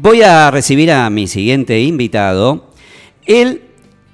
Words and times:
voy 0.00 0.22
a 0.22 0.50
recibir 0.50 0.90
a 0.90 1.10
mi 1.10 1.26
siguiente 1.26 1.78
invitado. 1.80 2.70
Él 3.26 3.62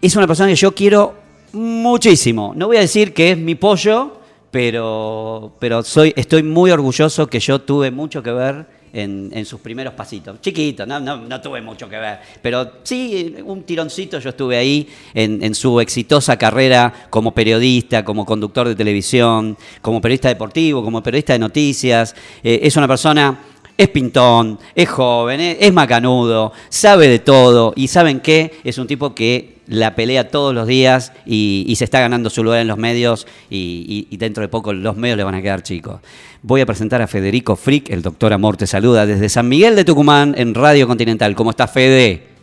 es 0.02 0.16
una 0.16 0.26
persona 0.26 0.48
que 0.48 0.56
yo 0.56 0.74
quiero 0.74 1.14
muchísimo. 1.52 2.52
No 2.56 2.66
voy 2.66 2.78
a 2.78 2.80
decir 2.80 3.14
que 3.14 3.30
es 3.30 3.38
mi 3.38 3.54
pollo, 3.54 4.18
pero, 4.50 5.52
pero 5.60 5.84
soy, 5.84 6.12
estoy 6.16 6.42
muy 6.42 6.72
orgulloso 6.72 7.28
que 7.28 7.38
yo 7.38 7.60
tuve 7.60 7.92
mucho 7.92 8.20
que 8.20 8.32
ver 8.32 8.66
en, 8.92 9.44
sus 9.44 9.60
primeros 9.60 9.94
pasitos. 9.94 10.40
Chiquito, 10.40 10.86
no, 10.86 10.98
no, 10.98 11.40
tuve 11.40 11.60
mucho 11.60 11.88
que 11.88 11.98
ver, 11.98 12.18
pero 12.40 12.72
sí, 12.82 13.36
un 13.44 13.62
tironcito 13.62 14.18
yo 14.18 14.30
estuve 14.30 14.56
ahí 14.56 14.88
en, 15.12 15.54
su 15.54 15.78
exitosa 15.80 16.36
carrera 16.38 16.92
como 17.10 17.32
periodista, 17.32 18.04
como 18.04 18.24
conductor 18.24 18.66
de 18.66 18.74
televisión, 18.74 19.56
como 19.82 20.00
periodista 20.00 20.28
deportivo, 20.28 20.82
como 20.82 21.02
periodista 21.02 21.34
de 21.34 21.38
noticias. 21.38 22.16
Eh, 22.42 22.60
es 22.62 22.76
una 22.76 22.88
persona 22.88 23.38
es 23.78 23.88
pintón, 23.88 24.58
es 24.74 24.88
joven, 24.88 25.40
es, 25.40 25.72
macanudo, 25.72 26.52
sabe 26.68 27.08
de 27.08 27.18
todo 27.18 27.72
y 27.76 27.88
saben 27.88 28.20
qué, 28.20 28.52
es 28.64 28.78
un 28.78 28.86
tipo 28.86 29.14
que 29.14 29.56
la 29.66 29.94
pelea 29.94 30.28
todos 30.28 30.54
los 30.54 30.66
días 30.66 31.12
y, 31.26 31.72
se 31.76 31.84
está 31.84 32.00
ganando 32.00 32.30
su 32.30 32.42
lugar 32.42 32.60
en 32.60 32.68
los 32.68 32.78
medios 32.78 33.26
y, 33.50 34.08
dentro 34.16 34.42
de 34.42 34.48
poco 34.48 34.72
los 34.72 34.96
medios 34.96 35.16
le 35.16 35.24
van 35.24 35.34
a 35.34 35.42
quedar 35.42 35.62
chicos. 35.62 36.00
Voy 36.42 36.60
a 36.60 36.66
presentar 36.66 37.02
a 37.02 37.06
Federico 37.06 37.56
Frick, 37.56 37.90
el 37.90 38.02
doctor 38.02 38.32
Amor 38.32 38.56
te 38.56 38.66
saluda 38.66 39.04
desde 39.04 39.28
San 39.28 39.48
Miguel 39.48 39.76
de 39.76 39.84
Tucumán 39.84 40.34
en 40.38 40.54
Radio 40.54 40.86
Continental. 40.86 41.34
¿Cómo 41.34 41.50
está 41.50 41.66
Fede? 41.66 42.35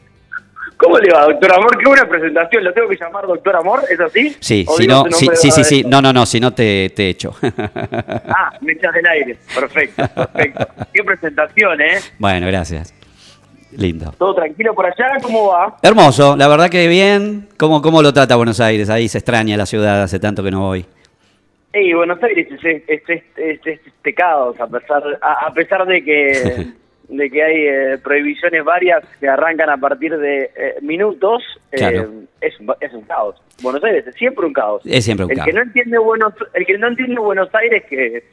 ¿Cómo 0.83 0.97
le 0.99 1.13
va, 1.13 1.25
doctor 1.25 1.53
Amor? 1.53 1.77
Qué 1.77 1.85
buena 1.87 2.09
presentación. 2.09 2.63
¿Lo 2.65 2.73
tengo 2.73 2.89
que 2.89 2.97
llamar 2.97 3.25
doctor 3.25 3.55
Amor? 3.55 3.81
¿Es 3.89 3.99
así? 3.99 4.35
Sí, 4.41 4.65
si 4.77 4.85
no, 4.85 5.05
sí, 5.11 5.29
sí, 5.33 5.49
sí, 5.49 5.63
sí, 5.63 5.83
No, 5.87 6.01
no, 6.01 6.11
no, 6.11 6.25
si 6.25 6.41
no 6.41 6.53
te, 6.53 6.91
te 6.93 7.09
echo. 7.09 7.33
ah, 7.41 8.51
me 8.59 8.73
echas 8.73 8.93
del 8.93 9.07
aire. 9.07 9.37
Perfecto, 9.55 10.03
perfecto. 10.13 10.67
Qué 10.91 11.03
presentación, 11.03 11.79
¿eh? 11.79 11.99
Bueno, 12.19 12.47
gracias. 12.47 12.93
Lindo. 13.71 14.13
¿Todo 14.17 14.35
tranquilo 14.35 14.73
por 14.75 14.85
allá? 14.85 15.19
¿Cómo 15.21 15.47
va? 15.47 15.77
Hermoso, 15.81 16.35
la 16.35 16.47
verdad 16.49 16.69
que 16.69 16.87
bien. 16.87 17.47
¿Cómo, 17.57 17.81
cómo 17.81 18.01
lo 18.01 18.11
trata 18.13 18.35
Buenos 18.35 18.59
Aires? 18.59 18.89
Ahí 18.89 19.07
se 19.07 19.19
extraña 19.19 19.55
la 19.55 19.65
ciudad, 19.65 20.03
hace 20.03 20.19
tanto 20.19 20.43
que 20.43 20.51
no 20.51 20.61
voy. 20.67 20.85
Sí, 21.71 21.93
Buenos 21.93 22.21
Aires 22.21 22.47
es, 22.51 22.83
es, 22.87 23.01
este 23.65 24.15
a 24.21 24.67
pesar, 24.67 25.03
a 25.21 25.53
pesar 25.53 25.85
de 25.87 26.03
que 26.03 26.67
de 27.09 27.29
que 27.29 27.43
hay 27.43 27.67
eh, 27.67 27.97
prohibiciones 27.97 28.63
varias 28.63 29.03
que 29.19 29.27
arrancan 29.27 29.69
a 29.69 29.77
partir 29.77 30.17
de 30.17 30.51
eh, 30.55 30.75
minutos, 30.81 31.43
eh, 31.71 32.07
es, 32.41 32.53
es, 32.79 32.93
un 32.93 33.01
caos. 33.01 33.35
Buenos 33.61 33.83
Aires 33.83 34.07
es 34.07 34.15
siempre 34.15 34.45
un 34.45 34.53
caos. 34.53 34.81
Es 34.85 35.05
siempre 35.05 35.25
un 35.25 35.31
el 35.31 35.37
caos. 35.37 35.47
Que 35.47 35.53
no 35.53 35.61
entiende 35.61 35.97
Buenos, 35.97 36.33
el 36.53 36.65
que 36.65 36.77
no 36.77 36.87
entiende 36.87 37.19
Buenos 37.19 37.49
Aires 37.53 37.83
que 37.89 38.23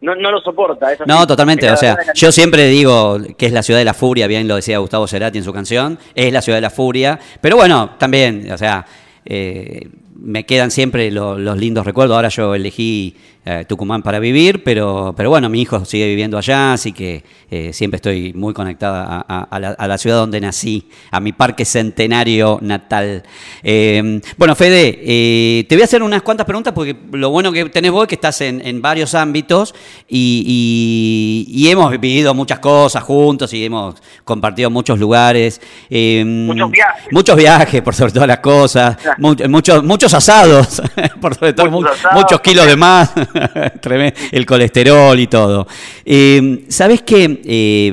no, 0.00 0.14
no 0.14 0.30
lo 0.30 0.40
soporta. 0.40 0.88
no, 1.06 1.26
totalmente. 1.26 1.70
O 1.70 1.76
sea, 1.76 1.96
yo 2.14 2.32
siempre 2.32 2.66
digo 2.66 3.18
que 3.38 3.46
es 3.46 3.52
la 3.52 3.62
ciudad 3.62 3.78
de 3.78 3.84
la 3.84 3.94
furia, 3.94 4.26
bien 4.26 4.46
lo 4.48 4.56
decía 4.56 4.78
Gustavo 4.78 5.06
Cerati 5.06 5.38
en 5.38 5.44
su 5.44 5.52
canción, 5.52 5.98
es 6.14 6.32
la 6.32 6.42
ciudad 6.42 6.58
de 6.58 6.62
la 6.62 6.70
furia. 6.70 7.18
Pero 7.40 7.56
bueno, 7.56 7.96
también, 7.98 8.50
o 8.52 8.58
sea, 8.58 8.84
me 9.24 10.44
quedan 10.44 10.70
siempre 10.70 11.10
los 11.10 11.56
lindos 11.56 11.86
recuerdos. 11.86 12.16
Ahora 12.16 12.28
yo 12.28 12.54
elegí 12.54 13.16
eh, 13.48 13.64
Tucumán 13.64 14.02
para 14.02 14.18
vivir, 14.18 14.64
pero, 14.64 15.14
pero 15.16 15.30
bueno, 15.30 15.48
mi 15.48 15.62
hijo 15.62 15.84
sigue 15.84 16.08
viviendo 16.08 16.36
allá, 16.36 16.72
así 16.72 16.92
que 16.92 17.22
eh, 17.48 17.72
siempre 17.72 17.94
estoy 17.94 18.32
muy 18.32 18.52
conectada 18.52 19.20
a, 19.20 19.86
la, 19.86 19.98
ciudad 19.98 20.16
donde 20.16 20.40
nací, 20.40 20.88
a 21.12 21.20
mi 21.20 21.32
parque 21.32 21.64
centenario 21.64 22.58
natal. 22.60 23.22
Eh, 23.62 24.20
bueno, 24.36 24.56
Fede, 24.56 25.64
te 25.68 25.76
voy 25.76 25.82
a 25.82 25.84
hacer 25.84 26.02
unas 26.02 26.22
cuantas 26.22 26.44
preguntas 26.44 26.72
porque 26.72 26.96
lo 27.12 27.30
bueno 27.30 27.52
que 27.52 27.66
tenés 27.66 27.92
vos 27.92 28.02
es 28.02 28.08
que 28.08 28.16
estás 28.16 28.40
en, 28.40 28.82
varios 28.82 29.14
ámbitos 29.14 29.76
y, 30.08 31.68
hemos 31.70 31.92
vivido 32.00 32.34
muchas 32.34 32.58
cosas 32.58 33.04
juntos 33.04 33.52
y 33.52 33.64
hemos 33.64 33.94
compartido 34.24 34.70
muchos 34.70 34.98
lugares. 34.98 35.60
muchos 35.88 36.70
viajes. 36.72 37.12
Muchos 37.12 37.36
viajes, 37.36 37.80
por 37.80 37.94
sobre 37.94 38.10
todas 38.10 38.26
las 38.26 38.38
cosas, 38.38 38.96
muchos, 39.18 39.84
muchos 39.84 40.12
asados, 40.14 40.82
por 41.20 41.36
sobre 41.36 41.52
todo 41.52 41.70
muchos 41.70 42.40
kilos 42.40 42.66
de 42.66 42.74
más. 42.74 43.12
el 44.32 44.46
colesterol 44.46 45.18
y 45.18 45.26
todo. 45.26 45.66
Eh, 46.04 46.64
¿Sabes 46.68 47.02
qué? 47.02 47.40
Eh, 47.44 47.88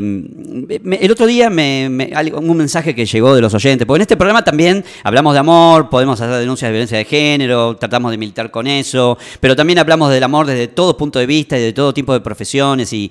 el 1.01 1.11
otro 1.11 1.25
día 1.25 1.49
me, 1.49 1.89
un 2.35 2.57
mensaje 2.57 2.93
que 2.93 3.05
llegó 3.05 3.33
de 3.35 3.41
los 3.41 3.53
oyentes, 3.53 3.85
porque 3.85 3.97
en 3.97 4.01
este 4.03 4.17
programa 4.17 4.43
también 4.43 4.83
hablamos 5.03 5.33
de 5.33 5.39
amor, 5.39 5.89
podemos 5.89 6.19
hacer 6.19 6.35
denuncias 6.39 6.69
de 6.69 6.73
violencia 6.73 6.97
de 6.97 7.05
género, 7.05 7.75
tratamos 7.77 8.11
de 8.11 8.17
militar 8.17 8.51
con 8.51 8.67
eso, 8.67 9.17
pero 9.39 9.55
también 9.55 9.79
hablamos 9.79 10.11
del 10.11 10.23
amor 10.23 10.45
desde 10.45 10.67
todo 10.67 10.95
punto 10.97 11.19
de 11.19 11.25
vista 11.25 11.57
y 11.57 11.61
de 11.61 11.73
todo 11.73 11.93
tipo 11.93 12.13
de 12.13 12.21
profesiones 12.21 12.91
y, 12.93 13.09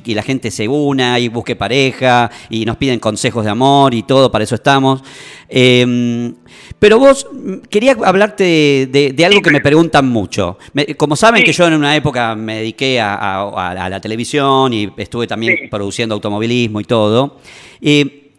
que 0.00 0.14
la 0.14 0.22
gente 0.22 0.50
se 0.50 0.66
una 0.66 1.18
y 1.18 1.28
busque 1.28 1.56
pareja 1.56 2.30
y 2.48 2.64
nos 2.64 2.76
piden 2.76 2.98
consejos 2.98 3.44
de 3.44 3.50
amor 3.50 3.94
y 3.94 4.02
todo, 4.02 4.30
para 4.30 4.44
eso 4.44 4.54
estamos. 4.54 5.02
Eh, 5.48 6.32
pero 6.78 6.98
vos, 6.98 7.26
quería 7.68 7.96
hablarte 8.04 8.88
de, 8.90 9.24
algo 9.24 9.42
que 9.42 9.50
me 9.50 9.60
preguntan 9.60 10.08
mucho. 10.08 10.58
como 10.96 11.16
saben 11.16 11.44
que 11.44 11.52
yo 11.52 11.66
en 11.66 11.74
una 11.74 11.94
época 11.94 12.34
me 12.34 12.56
dediqué 12.56 13.00
a, 13.00 13.88
la 13.88 14.00
televisión 14.00 14.72
y 14.72 14.90
estuve 14.96 15.26
también 15.26 15.68
produciendo 15.70 16.14
automovilismo 16.14 16.80
y 16.80 16.84
todo. 16.84 17.38
Eh, 17.80 18.32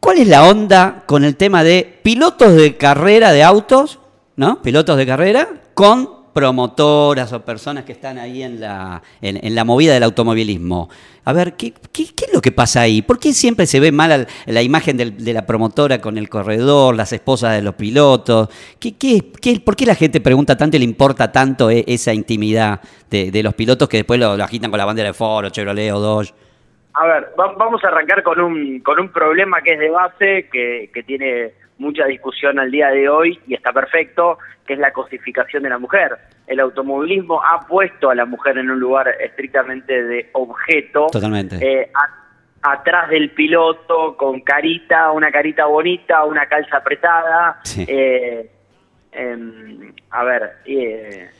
¿Cuál 0.00 0.18
es 0.18 0.28
la 0.28 0.44
onda 0.44 1.04
con 1.06 1.24
el 1.24 1.36
tema 1.36 1.64
de 1.64 1.98
pilotos 2.02 2.54
de 2.54 2.76
carrera 2.76 3.32
de 3.32 3.42
autos, 3.42 3.98
¿no? 4.36 4.62
Pilotos 4.62 4.96
de 4.96 5.06
carrera 5.06 5.48
con 5.74 6.15
promotoras 6.36 7.32
o 7.32 7.42
personas 7.42 7.84
que 7.84 7.92
están 7.92 8.18
ahí 8.18 8.42
en 8.42 8.60
la, 8.60 9.00
en, 9.22 9.54
la 9.54 9.64
movida 9.64 9.94
del 9.94 10.02
automovilismo. 10.02 10.90
A 11.24 11.32
ver, 11.32 11.54
¿qué, 11.54 11.72
¿qué, 11.94 12.02
es 12.02 12.34
lo 12.34 12.42
que 12.42 12.52
pasa 12.52 12.82
ahí? 12.82 13.00
¿Por 13.00 13.18
qué 13.18 13.32
siempre 13.32 13.64
se 13.64 13.80
ve 13.80 13.90
mal 13.90 14.26
la 14.44 14.60
imagen 14.60 14.98
de 14.98 15.32
la 15.32 15.46
promotora 15.46 15.98
con 15.98 16.18
el 16.18 16.28
corredor, 16.28 16.94
las 16.94 17.10
esposas 17.14 17.54
de 17.54 17.62
los 17.62 17.74
pilotos? 17.74 18.50
¿Qué, 18.78 18.98
qué, 18.98 19.22
por 19.64 19.76
qué 19.76 19.86
la 19.86 19.94
gente 19.94 20.20
pregunta 20.20 20.58
tanto 20.58 20.76
y 20.76 20.80
le 20.80 20.84
importa 20.84 21.32
tanto 21.32 21.70
e, 21.70 21.84
esa 21.86 22.12
intimidad 22.12 22.82
de, 23.08 23.42
los 23.42 23.54
pilotos 23.54 23.88
que 23.88 23.96
después 23.96 24.20
lo, 24.20 24.32
agitan 24.32 24.70
con 24.70 24.76
la 24.76 24.84
bandera 24.84 25.08
de 25.08 25.14
Foro, 25.14 25.48
Chevrolet 25.48 25.90
o 25.90 26.00
Dodge? 26.00 26.34
A 26.92 27.06
ver, 27.06 27.28
vamos 27.38 27.82
a 27.82 27.88
arrancar 27.88 28.22
con 28.22 28.38
un, 28.40 28.80
con 28.80 29.00
un 29.00 29.08
problema 29.08 29.62
que 29.62 29.72
es 29.72 29.78
de 29.78 29.88
base, 29.88 30.48
que, 30.52 30.90
que 30.92 31.02
tiene 31.02 31.54
mucha 31.78 32.06
discusión 32.06 32.58
al 32.58 32.70
día 32.70 32.88
de 32.88 33.08
hoy 33.08 33.38
y 33.46 33.54
está 33.54 33.72
perfecto, 33.72 34.38
que 34.66 34.74
es 34.74 34.78
la 34.78 34.92
cosificación 34.92 35.62
de 35.62 35.70
la 35.70 35.78
mujer. 35.78 36.16
El 36.46 36.60
automovilismo 36.60 37.42
ha 37.42 37.66
puesto 37.66 38.10
a 38.10 38.14
la 38.14 38.24
mujer 38.24 38.58
en 38.58 38.70
un 38.70 38.80
lugar 38.80 39.08
estrictamente 39.20 40.02
de 40.02 40.30
objeto. 40.32 41.06
Totalmente. 41.12 41.56
Eh, 41.60 41.90
atrás 42.62 43.08
del 43.10 43.30
piloto, 43.30 44.16
con 44.16 44.40
carita, 44.40 45.10
una 45.12 45.30
carita 45.30 45.66
bonita, 45.66 46.24
una 46.24 46.46
calza 46.46 46.78
apretada. 46.78 47.60
Eh, 47.86 48.50
em, 49.12 49.92
a 50.10 50.24
ver, 50.24 50.52
eh, 50.64 51.30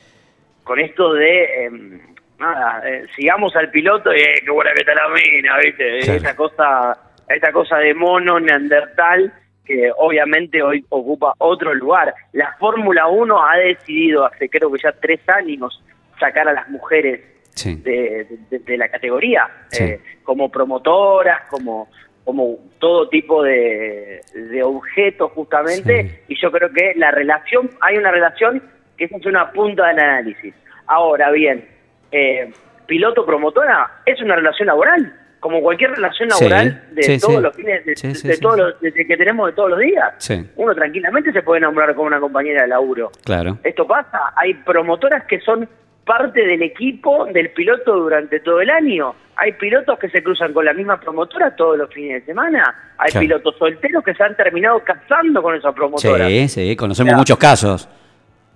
con 0.62 0.78
esto 0.78 1.14
de... 1.14 1.64
Em, 1.64 2.00
nada, 2.38 2.82
sigamos 3.16 3.56
al 3.56 3.70
piloto 3.70 4.12
y 4.14 4.20
qué 4.44 4.50
buena 4.50 4.72
que 4.72 4.80
está 4.80 4.94
la 4.94 5.08
mina, 5.08 5.56
¿viste? 5.58 5.98
Esa 5.98 6.36
cosa, 6.36 6.98
esa 7.28 7.50
cosa 7.50 7.78
de 7.78 7.94
mono, 7.94 8.38
neandertal, 8.38 9.32
que 9.66 9.90
obviamente 9.98 10.62
hoy 10.62 10.84
ocupa 10.88 11.34
otro 11.38 11.74
lugar. 11.74 12.14
La 12.32 12.54
Fórmula 12.58 13.08
1 13.08 13.46
ha 13.46 13.56
decidido 13.56 14.24
hace 14.24 14.48
creo 14.48 14.72
que 14.72 14.80
ya 14.82 14.92
tres 14.92 15.20
años 15.28 15.82
sacar 16.18 16.48
a 16.48 16.52
las 16.52 16.68
mujeres 16.68 17.20
de, 17.64 18.76
la 18.76 18.88
categoría, 18.88 19.48
eh, 19.78 20.00
como 20.22 20.50
promotoras, 20.50 21.42
como, 21.50 21.88
como 22.24 22.58
todo 22.78 23.08
tipo 23.08 23.42
de, 23.42 24.20
objetos 24.62 25.32
justamente, 25.32 26.22
y 26.28 26.40
yo 26.40 26.50
creo 26.52 26.70
que 26.72 26.92
la 26.96 27.10
relación, 27.10 27.70
hay 27.80 27.96
una 27.96 28.10
relación 28.10 28.62
que 28.96 29.04
es 29.04 29.26
una 29.26 29.50
punta 29.52 29.88
del 29.88 29.98
análisis. 29.98 30.54
Ahora 30.86 31.30
bien, 31.30 31.66
eh, 32.12 32.52
piloto-promotora 32.86 34.02
es 34.04 34.20
una 34.20 34.36
relación 34.36 34.68
laboral 34.68 35.25
como 35.40 35.60
cualquier 35.60 35.92
relación 35.92 36.28
laboral 36.28 36.84
de 36.92 37.18
todos 37.18 37.42
los 37.42 37.54
fines, 37.54 37.84
de, 37.84 38.38
todos 38.38 38.56
los, 38.58 38.74
que 38.80 39.16
tenemos 39.16 39.48
de 39.48 39.52
todos 39.52 39.70
los 39.70 39.78
días. 39.78 40.30
Uno 40.56 40.74
tranquilamente 40.74 41.32
se 41.32 41.42
puede 41.42 41.58
enamorar 41.58 41.94
con 41.94 42.06
una 42.06 42.20
compañera 42.20 42.62
de 42.62 42.68
laburo. 42.68 43.10
Claro. 43.24 43.58
Esto 43.62 43.86
pasa, 43.86 44.32
hay 44.36 44.54
promotoras 44.54 45.24
que 45.26 45.40
son 45.40 45.68
parte 46.04 46.46
del 46.46 46.62
equipo 46.62 47.26
del 47.26 47.50
piloto 47.50 47.94
durante 47.96 48.40
todo 48.40 48.60
el 48.60 48.70
año. 48.70 49.14
Hay 49.36 49.52
pilotos 49.52 49.98
que 49.98 50.08
se 50.08 50.22
cruzan 50.22 50.54
con 50.54 50.64
la 50.64 50.72
misma 50.72 50.98
promotora 50.98 51.54
todos 51.54 51.76
los 51.76 51.92
fines 51.92 52.22
de 52.22 52.26
semana. 52.26 52.94
Hay 52.96 53.12
pilotos 53.12 53.56
solteros 53.58 54.02
que 54.02 54.14
se 54.14 54.22
han 54.22 54.34
terminado 54.36 54.82
casando 54.82 55.42
con 55.42 55.54
esa 55.54 55.72
promotora. 55.72 56.26
Sí, 56.28 56.48
sí, 56.48 56.76
conocemos 56.76 57.14
muchos 57.14 57.36
casos. 57.36 57.88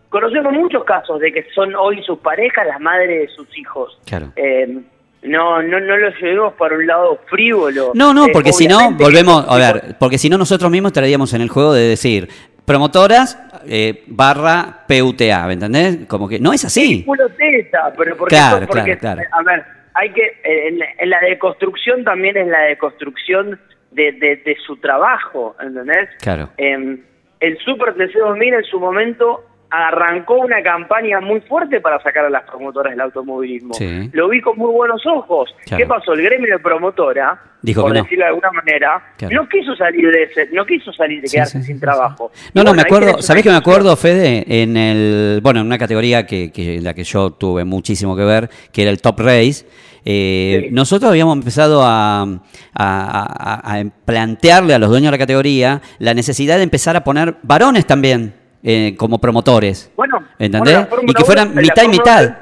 Conocemos 0.09 0.53
muchos 0.53 0.85
casos 0.85 1.21
de 1.21 1.33
que 1.33 1.45
son 1.55 1.75
hoy 1.75 2.03
sus 2.03 2.19
parejas 2.21 2.67
las 2.67 2.81
madres 2.81 3.29
de 3.29 3.35
sus 3.35 3.47
hijos. 3.59 3.99
Claro. 4.07 4.33
Eh, 4.37 4.81
no, 5.23 5.63
no, 5.63 5.81
no 5.81 5.97
lo 5.97 6.11
llevemos 6.11 6.55
para 6.55 6.77
un 6.77 6.87
lado 6.87 7.21
frívolo. 7.29 7.93
No, 7.95 8.15
no, 8.15 8.27
eh, 8.27 8.31
porque 8.33 8.53
si 8.53 8.67
no, 8.67 8.93
volvemos, 8.93 9.45
a 9.49 9.57
ver, 9.57 9.97
porque 9.99 10.19
si 10.19 10.31
no 10.31 10.39
nosotros 10.39 10.71
mismos 10.71 10.91
estaríamos 10.91 11.33
en 11.35 11.43
el 11.43 11.49
juego 11.49 11.75
de 11.75 11.89
decir, 11.89 12.29
promotoras 12.65 13.39
eh, 13.67 14.05
barra 14.07 14.85
PUTA, 14.89 15.47
¿me 15.47 15.55
entendés? 15.55 16.07
Como 16.07 16.29
que 16.29 16.39
no 16.39 16.53
es 16.53 16.65
así. 16.65 17.05
Es 17.07 17.67
pero 17.99 18.17
porque, 18.17 18.35
claro, 18.35 18.67
claro, 18.67 18.99
claro. 18.99 19.23
a 19.31 19.43
ver, 19.43 19.65
hay 19.95 20.11
que, 20.13 20.41
en, 20.45 21.11
la 21.11 21.21
deconstrucción 21.21 22.05
también 22.05 22.37
es 22.37 22.47
la 22.47 22.61
deconstrucción 22.63 23.61
de, 23.91 24.13
de, 24.13 24.57
su 24.65 24.77
trabajo, 24.77 25.57
¿entendés? 25.61 26.09
Claro. 26.21 26.51
Eh, 26.57 26.99
el 27.41 27.59
Super 27.59 27.95
TC 27.95 28.19
2000 28.19 28.55
en 28.55 28.65
su 28.65 28.79
momento 28.79 29.45
arrancó 29.71 30.35
una 30.35 30.63
campaña 30.63 31.21
muy 31.21 31.41
fuerte 31.43 31.81
para 31.81 32.03
sacar 32.03 32.25
a 32.25 32.31
las 32.31 32.43
promotoras 32.43 32.91
del 32.91 33.01
automovilismo. 33.01 33.75
Lo 34.13 34.29
vi 34.29 34.41
con 34.41 34.59
muy 34.59 34.73
buenos 34.73 35.07
ojos. 35.07 35.55
¿Qué 35.65 35.87
pasó? 35.87 36.13
El 36.13 36.23
gremio 36.23 36.53
de 36.53 36.59
promotora, 36.59 37.41
Dijo 37.63 37.83
por 37.83 37.93
decirlo 37.93 38.25
de 38.25 38.29
alguna 38.29 38.51
manera, 38.51 39.15
no 39.31 39.49
quiso 39.49 39.77
salir 39.77 40.11
de 40.11 40.25
ese, 40.25 40.49
no 40.53 40.65
quiso 40.65 40.93
salir 40.93 41.23
de 41.23 41.29
quedarse 41.29 41.63
sin 41.63 41.79
trabajo. 41.79 42.33
No, 42.53 42.65
no, 42.65 42.75
me 42.75 42.83
acuerdo, 42.83 43.23
¿sabés 43.23 43.43
que 43.43 43.51
me 43.51 43.57
acuerdo, 43.57 43.95
Fede? 43.97 44.45
En 44.49 44.77
el, 44.77 45.41
bueno, 45.43 45.61
en 45.61 45.67
una 45.67 45.79
categoría 45.79 46.27
que, 46.27 46.51
que, 46.51 46.77
en 46.77 46.85
la 46.85 46.95
que 46.95 47.05
yo 47.05 47.31
tuve 47.31 47.65
muchísimo 47.65 48.17
que 48.17 48.25
ver, 48.25 48.51
que 48.73 48.83
era 48.83 48.91
el 48.91 49.01
Top 49.01 49.21
Race. 49.21 49.67
Eh, 50.05 50.69
nosotros 50.73 51.11
habíamos 51.11 51.37
empezado 51.37 51.83
a, 51.85 52.27
a, 52.75 53.85
plantearle 54.07 54.73
a 54.73 54.79
los 54.79 54.89
dueños 54.89 55.09
de 55.09 55.19
la 55.19 55.19
categoría 55.19 55.83
la 55.99 56.15
necesidad 56.15 56.57
de 56.57 56.63
empezar 56.63 56.97
a 56.97 57.05
poner 57.05 57.37
varones 57.43 57.87
también 57.87 58.40
eh, 58.63 58.95
como 58.97 59.19
promotores. 59.19 59.93
Bueno, 59.97 60.25
¿entendés? 60.39 60.87
y 61.07 61.13
que 61.13 61.25
fueran 61.25 61.55
mitad 61.55 61.83
y 61.85 61.89
mitad. 61.89 62.37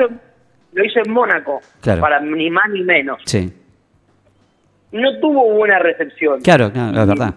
Lo 0.73 0.85
hice 0.85 1.01
en 1.05 1.13
Mónaco, 1.13 1.61
para 1.83 2.21
ni 2.21 2.51
más 2.51 2.69
ni 2.71 2.83
menos. 2.83 3.21
Sí. 3.25 3.53
No 4.93 5.19
tuvo 5.21 5.53
buena 5.53 5.79
recepción. 5.79 6.41
Claro, 6.41 6.73
claro, 6.73 7.03
es 7.03 7.07
verdad. 7.07 7.35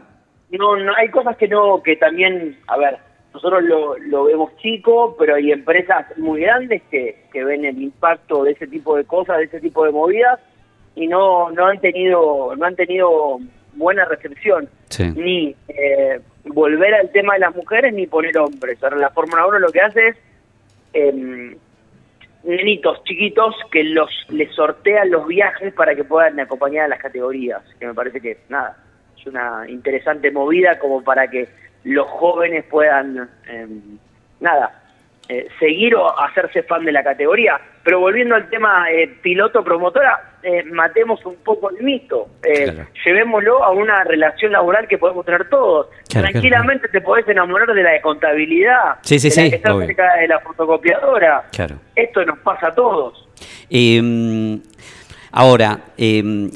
No, 0.51 0.75
no, 0.75 0.93
hay 0.95 1.09
cosas 1.09 1.37
que 1.37 1.47
no, 1.47 1.81
que 1.81 1.95
también, 1.95 2.57
a 2.67 2.77
ver, 2.77 2.97
nosotros 3.33 3.63
lo, 3.63 3.97
lo 3.97 4.25
vemos 4.25 4.55
chico, 4.57 5.15
pero 5.17 5.35
hay 5.35 5.51
empresas 5.51 6.05
muy 6.17 6.41
grandes 6.41 6.81
que, 6.91 7.23
que 7.31 7.43
ven 7.43 7.63
el 7.65 7.81
impacto 7.81 8.43
de 8.43 8.51
ese 8.51 8.67
tipo 8.67 8.97
de 8.97 9.05
cosas, 9.05 9.37
de 9.37 9.45
ese 9.45 9.61
tipo 9.61 9.85
de 9.85 9.91
movidas, 9.91 10.39
y 10.95 11.07
no, 11.07 11.49
no 11.51 11.67
han 11.67 11.79
tenido, 11.79 12.53
no 12.55 12.65
han 12.65 12.75
tenido 12.75 13.39
buena 13.73 14.05
recepción. 14.05 14.69
Ni 15.15 15.55
eh, 15.67 16.19
volver 16.45 16.93
al 16.93 17.11
tema 17.11 17.33
de 17.33 17.39
las 17.39 17.55
mujeres 17.55 17.93
ni 17.93 18.07
poner 18.07 18.37
hombres. 18.37 18.81
Ahora 18.83 18.97
la 18.97 19.09
Fórmula 19.09 19.47
1 19.47 19.59
lo 19.59 19.71
que 19.71 19.81
hace 19.81 20.07
es 20.09 20.17
eh, 20.93 21.57
nenitos 22.43 23.03
chiquitos 23.03 23.55
que 23.71 23.83
los 23.83 24.09
les 24.29 24.53
sortean 24.53 25.11
los 25.11 25.27
viajes 25.27 25.73
para 25.73 25.95
que 25.95 26.03
puedan 26.03 26.39
acompañar 26.39 26.85
a 26.85 26.89
las 26.89 26.99
categorías, 26.99 27.61
que 27.79 27.87
me 27.87 27.93
parece 27.93 28.19
que 28.19 28.37
nada, 28.49 28.77
es 29.17 29.25
una 29.25 29.65
interesante 29.67 30.31
movida 30.31 30.79
como 30.79 31.03
para 31.03 31.29
que 31.29 31.47
los 31.83 32.07
jóvenes 32.07 32.65
puedan 32.65 33.29
em, 33.47 33.97
nada, 34.39 34.81
eh, 35.29 35.47
seguir 35.59 35.95
o 35.95 36.19
hacerse 36.19 36.63
fan 36.63 36.83
de 36.83 36.91
la 36.91 37.03
categoría. 37.03 37.59
Pero 37.83 37.99
volviendo 37.99 38.35
al 38.35 38.49
tema 38.49 38.91
eh, 38.91 39.07
piloto-promotora, 39.21 40.30
eh, 40.43 40.63
matemos 40.63 41.25
un 41.25 41.35
poco 41.37 41.69
el 41.69 41.83
mito. 41.83 42.27
Llevémoslo 43.05 43.63
a 43.63 43.71
una 43.71 44.03
relación 44.03 44.51
laboral 44.51 44.87
que 44.87 44.97
podemos 44.97 45.25
tener 45.25 45.49
todos. 45.49 45.87
Tranquilamente 46.07 46.87
te 46.87 47.01
podés 47.01 47.27
enamorar 47.27 47.73
de 47.73 47.83
la 47.83 47.91
de 47.91 48.01
contabilidad, 48.01 48.99
sí, 49.01 49.19
sí, 49.19 49.29
de 49.29 49.43
la 49.43 49.49
que 49.49 49.55
está 49.55 49.77
cerca 49.77 50.15
de 50.15 50.27
la 50.27 50.39
fotocopiadora. 50.39 51.45
Esto 51.95 52.25
nos 52.25 52.39
pasa 52.39 52.67
a 52.67 52.75
todos. 52.75 53.27
Mm, 53.69 54.55
Ahora, 55.33 55.93
em, 55.97 56.49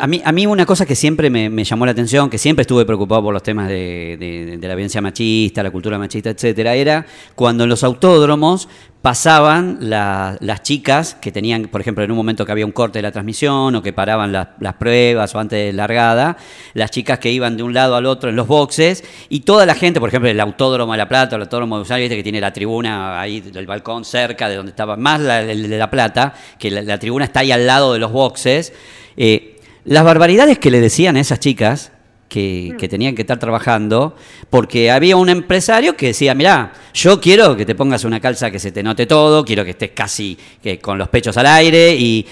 a, 0.00 0.32
mí, 0.32 0.46
una 0.46 0.66
cosa 0.66 0.84
que 0.84 0.96
siempre 0.96 1.30
me, 1.30 1.64
llamó 1.64 1.86
la 1.86 1.92
atención, 1.92 2.28
que 2.28 2.38
siempre 2.38 2.62
estuve 2.62 2.84
preocupado 2.84 3.22
por 3.22 3.32
los 3.32 3.42
temas 3.42 3.68
de, 3.68 4.58
la 4.60 4.74
violencia 4.74 5.00
machista, 5.00 5.62
la 5.62 5.70
cultura 5.70 5.96
machista, 5.98 6.30
etcétera, 6.30 6.74
era 6.74 7.06
cuando 7.36 7.64
en 7.64 7.70
los 7.70 7.84
autódromos 7.84 8.68
pasaban 9.06 9.78
las 9.80 10.62
chicas 10.64 11.14
que 11.14 11.30
tenían, 11.30 11.68
por 11.68 11.80
ejemplo, 11.80 12.02
en 12.02 12.10
un 12.10 12.16
momento 12.16 12.44
que 12.44 12.50
había 12.50 12.66
un 12.66 12.72
corte 12.72 12.98
de 12.98 13.04
la 13.04 13.12
transmisión 13.12 13.72
o 13.76 13.80
que 13.80 13.92
paraban 13.92 14.32
las 14.32 14.74
pruebas 14.80 15.32
o 15.32 15.38
antes 15.38 15.64
de 15.64 15.72
largada, 15.72 16.36
las 16.74 16.90
chicas 16.90 17.20
que 17.20 17.30
iban 17.30 17.56
de 17.56 17.62
un 17.62 17.72
lado 17.72 17.94
al 17.94 18.04
otro 18.04 18.30
en 18.30 18.34
los 18.34 18.48
boxes 18.48 19.04
y 19.28 19.40
toda 19.40 19.64
la 19.64 19.76
gente, 19.76 20.00
por 20.00 20.08
ejemplo, 20.08 20.28
el 20.28 20.40
Autódromo 20.40 20.90
de 20.90 20.98
La 20.98 21.06
Plata 21.06 21.36
el 21.36 21.42
Autódromo 21.42 21.76
de 21.76 21.82
Usal, 21.82 22.08
que 22.08 22.22
tiene 22.24 22.40
la 22.40 22.52
tribuna 22.52 23.20
ahí 23.20 23.40
del 23.40 23.64
balcón 23.64 24.04
cerca 24.04 24.48
de 24.48 24.56
donde 24.56 24.70
estaba, 24.70 24.96
más 24.96 25.20
el 25.20 25.70
de 25.70 25.78
La 25.78 25.88
Plata, 25.88 26.34
que 26.58 26.72
la, 26.72 26.98
tribuna 26.98 27.26
está 27.26 27.40
ahí 27.40 27.52
al 27.52 27.64
lado 27.64 27.92
de 27.92 28.00
los 28.00 28.10
boxes. 28.16 28.72
Eh, 29.16 29.56
las 29.84 30.02
barbaridades 30.02 30.58
que 30.58 30.70
le 30.72 30.80
decían 30.80 31.16
a 31.16 31.20
esas 31.20 31.38
chicas 31.38 31.92
Mm. 32.34 32.76
que, 32.76 32.88
tenían 32.88 33.14
que 33.14 33.22
estar 33.22 33.38
trabajando, 33.38 34.14
porque 34.50 34.90
había 34.90 35.16
un 35.16 35.28
empresario 35.28 35.96
que 35.96 36.08
decía, 36.08 36.34
mirá, 36.34 36.72
yo 36.92 37.20
quiero 37.20 37.56
que 37.56 37.64
te 37.64 37.74
pongas 37.74 38.04
una 38.04 38.20
calza 38.20 38.50
que 38.50 38.58
se 38.58 38.72
te 38.72 38.82
note 38.82 39.06
todo, 39.06 39.44
quiero 39.44 39.64
que 39.64 39.70
estés 39.70 39.90
casi 39.94 40.36
que 40.62 40.78
con 40.78 40.98
los 40.98 41.08
pechos 41.08 41.36
al 41.36 41.46
aire 41.46 41.94
y, 41.94 42.26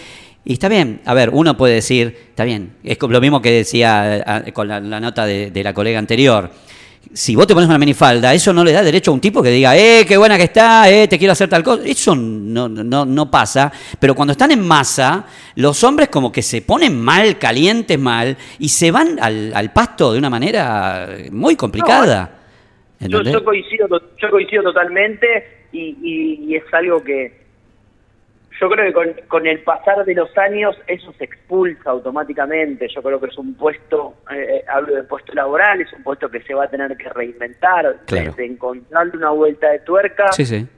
está 0.44 0.68
bien, 0.68 1.00
a 1.04 1.14
ver, 1.14 1.30
uno 1.32 1.56
puede 1.56 1.74
decir, 1.74 2.16
está 2.28 2.44
bien, 2.44 2.74
es 2.82 2.98
lo 3.00 3.20
mismo 3.20 3.40
que 3.40 3.50
decía 3.50 4.42
con 4.52 4.68
la, 4.68 4.80
nota 4.80 5.24
de, 5.26 5.50
de 5.50 5.64
la 5.64 5.72
colega 5.72 5.98
anterior 5.98 6.50
si 7.12 7.36
vos 7.36 7.46
te 7.46 7.54
pones 7.54 7.68
una 7.68 7.78
minifalda, 7.78 8.32
eso 8.34 8.52
no 8.52 8.64
le 8.64 8.72
da 8.72 8.82
derecho 8.82 9.10
a 9.10 9.14
un 9.14 9.20
tipo 9.20 9.42
que 9.42 9.50
diga, 9.50 9.76
eh, 9.76 10.04
qué 10.06 10.16
buena 10.16 10.36
que 10.36 10.44
está, 10.44 10.90
eh, 10.90 11.06
te 11.06 11.18
quiero 11.18 11.32
hacer 11.32 11.48
tal 11.48 11.62
cosa. 11.62 11.82
Eso 11.84 12.14
no, 12.14 12.68
no, 12.68 13.04
no 13.04 13.30
pasa. 13.30 13.72
Pero 13.98 14.14
cuando 14.14 14.32
están 14.32 14.50
en 14.50 14.66
masa, 14.66 15.26
los 15.56 15.82
hombres 15.84 16.08
como 16.08 16.32
que 16.32 16.42
se 16.42 16.62
ponen 16.62 17.00
mal, 17.00 17.38
calientes 17.38 17.98
mal, 17.98 18.36
y 18.58 18.68
se 18.68 18.90
van 18.90 19.18
al, 19.20 19.52
al 19.54 19.72
pasto 19.72 20.12
de 20.12 20.18
una 20.18 20.30
manera 20.30 21.08
muy 21.30 21.56
complicada. 21.56 22.38
yo, 23.00 23.22
yo, 23.22 23.44
coincido, 23.44 23.86
yo 23.88 24.30
coincido 24.30 24.62
totalmente 24.64 25.66
y, 25.72 26.46
y 26.48 26.56
es 26.56 26.64
algo 26.72 27.02
que, 27.02 27.43
yo 28.60 28.68
creo 28.70 28.86
que 28.86 29.22
con, 29.26 29.46
el 29.46 29.60
pasar 29.60 30.04
de 30.04 30.14
los 30.14 30.36
años 30.38 30.76
eso 30.86 31.12
se 31.18 31.24
expulsa 31.24 31.90
automáticamente. 31.90 32.86
Yo 32.88 33.02
creo 33.02 33.20
que 33.20 33.26
es 33.26 33.38
un 33.38 33.54
puesto, 33.54 34.14
eh, 34.30 34.58
eh, 34.58 34.64
hablo 34.68 34.94
de 34.94 35.02
puesto 35.02 35.32
laboral, 35.34 35.80
es 35.80 35.92
un 35.92 36.02
puesto 36.02 36.30
que 36.30 36.40
se 36.42 36.54
va 36.54 36.64
a 36.64 36.70
tener 36.70 36.96
que 36.96 37.08
reinventar, 37.08 37.96
de, 38.06 38.32
encontrarle 38.44 39.16
una 39.16 39.30
vuelta 39.30 39.70
de 39.70 39.80
tuerca 39.80 40.30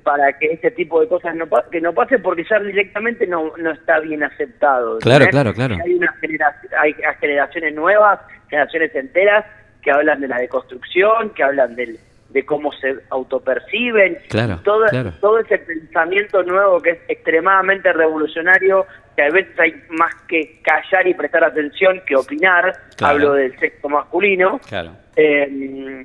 para 0.02 0.32
que 0.38 0.46
este 0.46 0.70
tipo 0.70 1.00
de 1.00 1.08
cosas 1.08 1.34
no, 1.34 1.46
que 1.70 1.80
no 1.80 1.92
pase 1.92 2.18
porque 2.18 2.44
ya 2.48 2.58
directamente 2.60 3.26
no, 3.26 3.52
no 3.58 3.70
está 3.70 4.00
bien 4.00 4.22
aceptado. 4.22 4.98
Claro, 4.98 5.26
claro, 5.26 5.52
claro. 5.52 5.76
Hay, 5.84 5.94
una 5.94 6.14
hay 6.80 6.94
generaciones 7.20 7.74
nuevas, 7.74 8.20
generaciones 8.48 8.94
enteras 8.94 9.44
que 9.82 9.90
hablan 9.90 10.20
de 10.20 10.28
la 10.28 10.38
deconstrucción, 10.38 11.30
que 11.30 11.42
hablan 11.42 11.76
del 11.76 11.98
de 12.36 12.44
cómo 12.44 12.70
se 12.70 12.94
autoperciben, 13.08 14.18
claro, 14.28 14.60
todo, 14.62 14.84
claro. 14.88 15.10
todo 15.22 15.38
ese 15.38 15.56
pensamiento 15.56 16.42
nuevo 16.42 16.82
que 16.82 16.90
es 16.90 16.98
extremadamente 17.08 17.90
revolucionario, 17.94 18.84
que 19.16 19.22
a 19.22 19.30
veces 19.30 19.58
hay 19.58 19.72
más 19.88 20.14
que 20.28 20.60
callar 20.62 21.06
y 21.08 21.14
prestar 21.14 21.44
atención 21.44 22.02
que 22.06 22.14
opinar, 22.14 22.74
hablo 23.00 23.32
del 23.32 23.58
sexo 23.58 23.88
masculino, 23.88 24.60
claro. 24.68 24.94
Eh, 25.16 26.04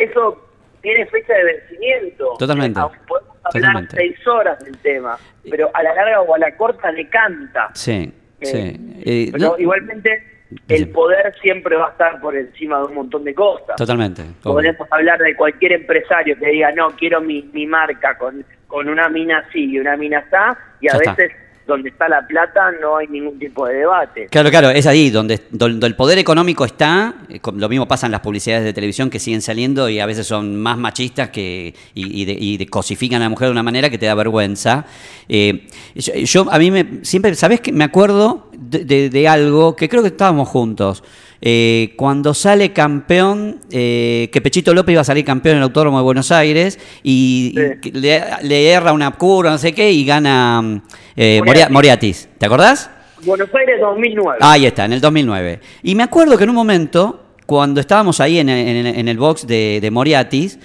eso 0.00 0.50
tiene 0.80 1.06
fecha 1.06 1.32
de 1.34 1.44
vencimiento. 1.44 2.34
Totalmente. 2.40 2.80
podemos 3.06 3.36
hablar 3.44 3.86
seis 3.90 4.26
horas 4.26 4.58
del 4.64 4.76
tema, 4.78 5.16
pero 5.48 5.70
a 5.74 5.82
la 5.84 5.94
larga 5.94 6.22
o 6.22 6.34
a 6.34 6.38
la 6.40 6.56
corta 6.56 6.90
le 6.90 7.08
canta. 7.08 7.70
Sí, 7.74 8.12
eh, 8.40 8.46
sí. 8.46 9.00
Eh, 9.04 9.28
pero 9.30 9.54
igualmente 9.60 10.37
el 10.68 10.88
poder 10.90 11.34
siempre 11.40 11.76
va 11.76 11.88
a 11.88 11.90
estar 11.90 12.20
por 12.20 12.36
encima 12.36 12.78
de 12.78 12.84
un 12.84 12.94
montón 12.94 13.24
de 13.24 13.34
cosas. 13.34 13.76
Totalmente. 13.76 14.22
Podemos 14.42 14.86
hablar 14.90 15.18
de 15.18 15.34
cualquier 15.36 15.72
empresario 15.72 16.38
que 16.38 16.46
diga, 16.46 16.72
no, 16.72 16.88
quiero 16.90 17.20
mi, 17.20 17.42
mi 17.52 17.66
marca 17.66 18.16
con, 18.16 18.44
con 18.66 18.88
una 18.88 19.08
mina 19.08 19.44
así 19.46 19.72
y 19.72 19.78
una 19.78 19.96
mina 19.96 20.18
así, 20.18 20.58
y 20.80 20.88
a 20.88 20.98
veces 20.98 21.32
donde 21.68 21.90
está 21.90 22.08
la 22.08 22.26
plata 22.26 22.72
no 22.80 22.96
hay 22.96 23.06
ningún 23.08 23.38
tipo 23.38 23.66
de 23.66 23.74
debate. 23.74 24.26
Claro, 24.30 24.50
claro, 24.50 24.70
es 24.70 24.86
ahí 24.86 25.10
donde, 25.10 25.42
donde 25.50 25.86
el 25.86 25.94
poder 25.94 26.18
económico 26.18 26.64
está, 26.64 27.14
eh, 27.28 27.40
lo 27.54 27.68
mismo 27.68 27.86
pasa 27.86 28.06
en 28.06 28.12
las 28.12 28.22
publicidades 28.22 28.64
de 28.64 28.72
televisión 28.72 29.10
que 29.10 29.20
siguen 29.20 29.42
saliendo 29.42 29.88
y 29.88 30.00
a 30.00 30.06
veces 30.06 30.26
son 30.26 30.56
más 30.56 30.78
machistas 30.78 31.28
que 31.28 31.74
y, 31.94 32.56
de, 32.56 32.66
cosifican 32.66 33.20
a 33.20 33.26
la 33.26 33.28
mujer 33.28 33.48
de 33.48 33.52
una 33.52 33.62
manera 33.62 33.90
que 33.90 33.98
te 33.98 34.06
da 34.06 34.14
vergüenza. 34.14 34.86
Eh, 35.28 35.66
yo, 35.94 36.46
a 36.50 36.58
mí 36.58 36.70
me, 36.70 37.04
siempre, 37.04 37.34
¿sabes 37.34 37.60
qué? 37.60 37.70
Me 37.70 37.84
acuerdo 37.84 38.48
de 38.54 39.28
algo 39.28 39.76
que 39.76 39.88
creo 39.90 40.02
que 40.02 40.08
estábamos 40.08 40.48
juntos. 40.48 41.04
Eh, 41.40 41.94
cuando 41.96 42.34
sale 42.34 42.72
campeón, 42.72 43.60
eh, 43.70 44.28
que 44.32 44.40
Pechito 44.40 44.74
López 44.74 44.92
iba 44.92 45.02
a 45.02 45.04
salir 45.04 45.24
campeón 45.24 45.52
en 45.52 45.58
el 45.58 45.64
Autódromo 45.64 45.98
de 45.98 46.02
Buenos 46.02 46.32
Aires 46.32 46.78
y, 47.02 47.54
le, 47.92 48.70
erra 48.70 48.92
una 48.92 49.12
curva, 49.12 49.50
no 49.50 49.58
sé 49.58 49.72
qué, 49.72 49.92
y 49.92 50.04
gana 50.04 50.82
eh, 51.16 51.40
Moriatis. 51.70 52.28
¿Te 52.38 52.46
acordás? 52.46 52.90
Buenos 53.22 53.48
Aires 53.54 53.80
2009. 53.80 54.38
Ahí 54.40 54.66
está, 54.66 54.84
en 54.84 54.94
el 54.94 55.00
2009. 55.00 55.60
Y 55.84 55.94
me 55.94 56.02
acuerdo 56.02 56.36
que 56.36 56.44
en 56.44 56.50
un 56.50 56.56
momento, 56.56 57.20
cuando 57.46 57.80
estábamos 57.80 58.20
ahí 58.20 58.38
en, 58.40 58.48
el 58.48 59.18
box 59.18 59.46
de, 59.46 59.88
Moriatis, 59.92 60.58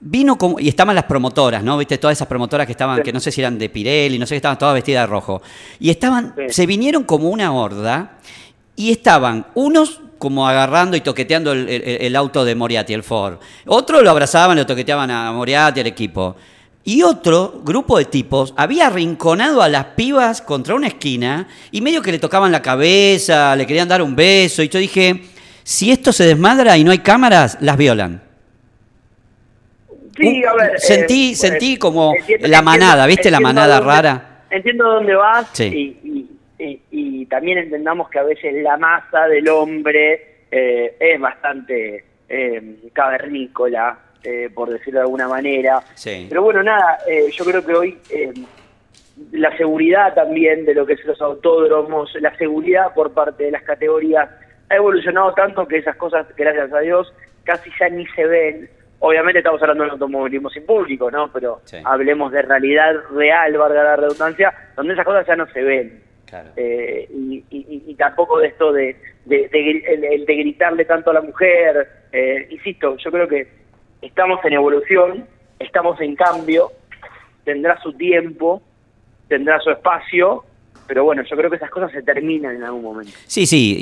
vino 0.00 0.38
como, 0.38 0.60
y 0.60 0.68
estaban 0.68 0.94
las 0.94 1.04
promotoras, 1.04 1.62
¿no? 1.62 1.76
Viste, 1.78 1.98
todas 1.98 2.16
esas 2.16 2.28
promotoras 2.28 2.66
que 2.66 2.72
estaban, 2.72 3.02
que 3.02 3.12
no 3.12 3.18
sé 3.18 3.32
si 3.32 3.40
eran 3.40 3.58
de 3.58 3.68
Pirelli, 3.68 4.18
no 4.18 4.26
sé, 4.26 4.34
que 4.34 4.36
estaban 4.36 4.58
todas 4.58 4.74
vestidas 4.74 5.02
de 5.02 5.06
rojo. 5.06 5.42
Y 5.80 5.90
estaban, 5.90 6.34
se 6.48 6.66
vinieron 6.66 7.04
como 7.04 7.30
una 7.30 7.52
horda 7.52 8.18
y 8.76 8.92
estaban 8.92 9.46
unos 9.54 10.00
como 10.18 10.48
agarrando 10.48 10.96
y 10.96 11.00
toqueteando 11.00 11.52
el, 11.52 12.16
auto 12.16 12.44
de 12.44 12.54
Moriarty, 12.54 12.94
el 12.94 13.02
Ford. 13.02 13.38
Otros 13.66 14.02
lo 14.02 14.10
abrazaban, 14.10 14.56
lo 14.56 14.66
toqueteaban 14.66 15.10
a 15.10 15.32
Moriarty, 15.32 15.80
al 15.80 15.86
equipo. 15.86 16.36
y 16.84 17.02
otro 17.02 17.62
grupo 17.64 17.98
de 17.98 18.04
tipos 18.04 18.54
había 18.56 18.86
arrinconado 18.86 19.60
a 19.60 19.68
las 19.68 19.86
pibas 19.96 20.40
contra 20.40 20.74
una 20.74 20.86
esquina 20.86 21.48
y 21.72 21.80
medio 21.80 22.00
que 22.00 22.12
le 22.12 22.18
tocaban 22.18 22.52
la 22.52 22.62
cabeza, 22.62 23.56
le 23.56 23.66
querían 23.66 23.88
dar 23.88 24.00
un 24.02 24.14
beso. 24.14 24.62
Y 24.62 24.68
yo 24.68 24.78
dije, 24.78 25.22
si 25.64 25.90
esto 25.90 26.12
se 26.12 26.24
desmadra 26.24 26.78
y 26.78 26.84
no 26.84 26.92
hay 26.92 26.98
cámaras, 26.98 27.58
las 27.60 27.76
violan. 27.76 28.22
Sí, 30.16 30.44
a 30.44 30.54
ver. 30.54 30.80
Sentí, 30.80 31.32
eh, 31.32 31.34
sentí 31.34 31.76
como 31.76 32.14
la 32.40 32.62
manada, 32.62 33.06
¿viste 33.06 33.30
la 33.30 33.40
manada 33.40 33.80
rara? 33.80 34.44
Entiendo 34.48 34.84
dónde 34.88 35.14
vas 35.14 35.60
y, 35.60 35.96
y, 37.26 37.28
también 37.28 37.58
entendamos 37.58 38.08
que 38.10 38.18
a 38.18 38.24
veces 38.24 38.54
la 38.62 38.76
masa 38.76 39.26
del 39.28 39.48
hombre 39.48 40.44
eh, 40.50 40.96
es 40.98 41.20
bastante 41.20 42.04
eh, 42.28 42.76
cavernícola 42.92 43.98
eh, 44.28 44.50
por 44.52 44.68
decirlo 44.68 44.98
de 44.98 45.04
alguna 45.04 45.28
manera. 45.28 45.80
Pero 46.28 46.42
bueno, 46.42 46.60
nada, 46.60 46.98
eh, 47.06 47.30
yo 47.30 47.44
creo 47.44 47.64
que 47.64 47.72
hoy 47.72 47.98
eh, 48.10 48.32
la 49.30 49.56
seguridad 49.56 50.14
también 50.14 50.64
de 50.64 50.74
lo 50.74 50.84
que 50.84 50.96
son 50.96 51.06
los 51.08 51.22
autódromos, 51.22 52.12
la 52.20 52.36
seguridad 52.36 52.92
por 52.92 53.12
parte 53.12 53.44
de 53.44 53.52
las 53.52 53.62
categorías, 53.62 54.28
ha 54.68 54.74
evolucionado 54.74 55.32
tanto 55.34 55.68
que 55.68 55.76
esas 55.76 55.94
cosas, 55.94 56.26
gracias 56.36 56.72
a 56.72 56.80
Dios, 56.80 57.14
casi 57.44 57.70
ya 57.78 57.88
ni 57.88 58.04
se 58.08 58.26
ven. 58.26 58.68
Obviamente 58.98 59.38
estamos 59.38 59.62
hablando 59.62 59.84
del 59.84 59.92
automovilismo 59.92 60.50
sin 60.50 60.66
público, 60.66 61.08
¿no? 61.08 61.30
Pero 61.32 61.60
hablemos 61.84 62.32
de 62.32 62.42
realidad 62.42 62.94
real, 63.14 63.56
valga 63.56 63.84
la 63.84 63.94
redundancia, 63.94 64.52
donde 64.74 64.94
esas 64.94 65.06
cosas 65.06 65.24
ya 65.24 65.36
no 65.36 65.46
se 65.52 65.62
ven. 65.62 66.02
Y, 67.10 67.94
tampoco 67.94 68.38
de 68.38 68.48
esto 68.48 68.72
de, 68.72 68.96
de, 69.24 69.48
de, 69.48 70.36
gritarle 70.36 70.84
tanto 70.84 71.10
a 71.10 71.14
la 71.14 71.20
mujer. 71.22 71.88
insisto, 72.50 72.96
yo 72.96 73.10
creo 73.10 73.28
que 73.28 73.48
estamos 74.02 74.44
en 74.44 74.52
evolución, 74.54 75.26
estamos 75.58 76.00
en 76.00 76.16
cambio, 76.16 76.72
tendrá 77.44 77.80
su 77.80 77.92
tiempo, 77.92 78.62
tendrá 79.28 79.60
su 79.60 79.70
espacio, 79.70 80.44
pero 80.86 81.04
bueno, 81.04 81.22
yo 81.28 81.36
creo 81.36 81.50
que 81.50 81.56
esas 81.56 81.70
cosas 81.70 81.92
se 81.92 82.02
terminan 82.02 82.56
en 82.56 82.64
algún 82.64 82.82
momento. 82.82 83.12
Sí, 83.26 83.46
sí, 83.46 83.76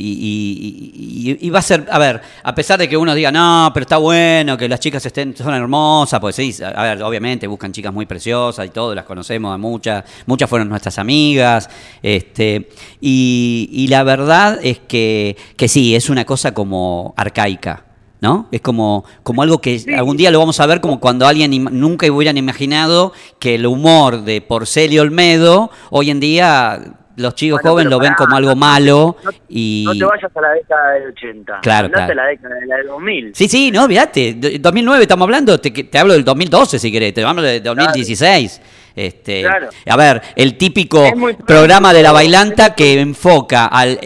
y, 1.41 1.51
va 1.51 1.59
a 1.59 1.63
ser, 1.63 1.85
a 1.91 1.99
ver, 1.99 2.21
a 2.43 2.55
pesar 2.55 2.79
de 2.79 2.89
que 2.89 2.97
uno 2.97 3.15
diga, 3.15 3.31
no, 3.31 3.71
pero 3.73 3.83
está 3.83 3.99
bueno, 3.99 4.57
que 4.57 4.69
las 4.69 4.81
chicas 4.81 5.05
estén, 5.07 5.37
son 5.37 5.55
hermosas, 5.55 6.21
pues 6.21 6.37
sí, 6.37 6.55
a 6.63 6.83
ver, 6.83 7.03
obviamente 7.03 7.47
buscan 7.47 7.73
chicas 7.73 7.93
muy 7.93 8.07
preciosas 8.07 8.67
y 8.67 8.71
todo, 8.71 8.95
las 8.95 9.05
conocemos 9.05 9.55
a 9.55 9.59
muchas, 9.59 10.05
muchas 10.27 10.49
fueron 10.49 10.69
nuestras 10.69 10.99
amigas, 10.99 11.69
este, 12.03 12.69
y, 13.01 13.87
la 13.89 14.03
verdad 14.03 14.59
es 14.63 14.81
que, 14.81 15.37
que 15.57 15.69
sí, 15.69 15.95
es 15.95 16.11
una 16.11 16.25
cosa 16.25 16.53
como 16.53 17.15
arcaica. 17.17 17.94
¿No? 18.25 18.49
Es 18.51 18.63
como, 18.63 19.05
como 19.23 19.43
algo 19.43 19.61
que 19.61 19.79
algún 19.95 20.17
día 20.17 20.31
lo 20.31 20.39
vamos 20.39 20.59
a 20.59 20.65
ver 20.65 20.81
como 20.81 20.99
cuando 20.99 21.27
alguien 21.27 21.69
nunca 21.73 22.11
hubieran 22.11 22.39
imaginado 22.39 23.13
que 23.39 23.57
el 23.57 23.67
humor 23.67 24.23
de 24.23 24.41
Porcel 24.41 24.95
y 24.95 24.99
Olmedo 24.99 25.71
hoy 25.91 26.09
en 26.09 26.21
día 26.21 26.81
los 27.17 27.35
chicos 27.35 27.61
jóvenes 27.63 27.91
lo 27.91 27.99
ven 27.99 28.15
como 28.17 28.35
algo 28.35 28.57
malo 28.57 29.17
no, 29.23 29.31
y... 29.47 29.85
No 29.87 29.93
te 29.93 30.05
vayas 30.07 30.31
a 30.35 30.41
la 30.41 30.51
década 30.53 30.91
del 30.93 31.09
80. 31.11 31.61
Claro, 31.61 31.91
claro. 31.91 32.13
a 32.13 32.15
la 32.15 32.25
década 32.25 32.55
de 32.55 32.67
la 32.67 32.83
2000. 32.83 33.35
Sí, 33.35 33.47
sí, 33.47 33.71
no, 33.71 33.87
fíjate. 33.87 34.59
2009 34.59 35.03
estamos 35.03 35.27
hablando, 35.27 35.61
te, 35.61 35.71
te, 35.71 35.99
hablo 35.99 36.15
del 36.15 36.25
2012 36.25 36.79
si 36.79 36.91
querés, 36.91 37.13
te 37.13 37.23
hablo 37.23 37.43
del 37.43 37.63
2016. 37.63 38.61
Este, 38.97 39.45
A 39.45 39.97
ver, 39.97 40.23
el 40.37 40.57
típico 40.57 41.05
programa 41.45 41.93
de 41.93 42.01
la 42.01 42.13
bailanta 42.13 42.77
que 42.77 43.01
enfoca 43.01 43.67
al, 43.67 43.99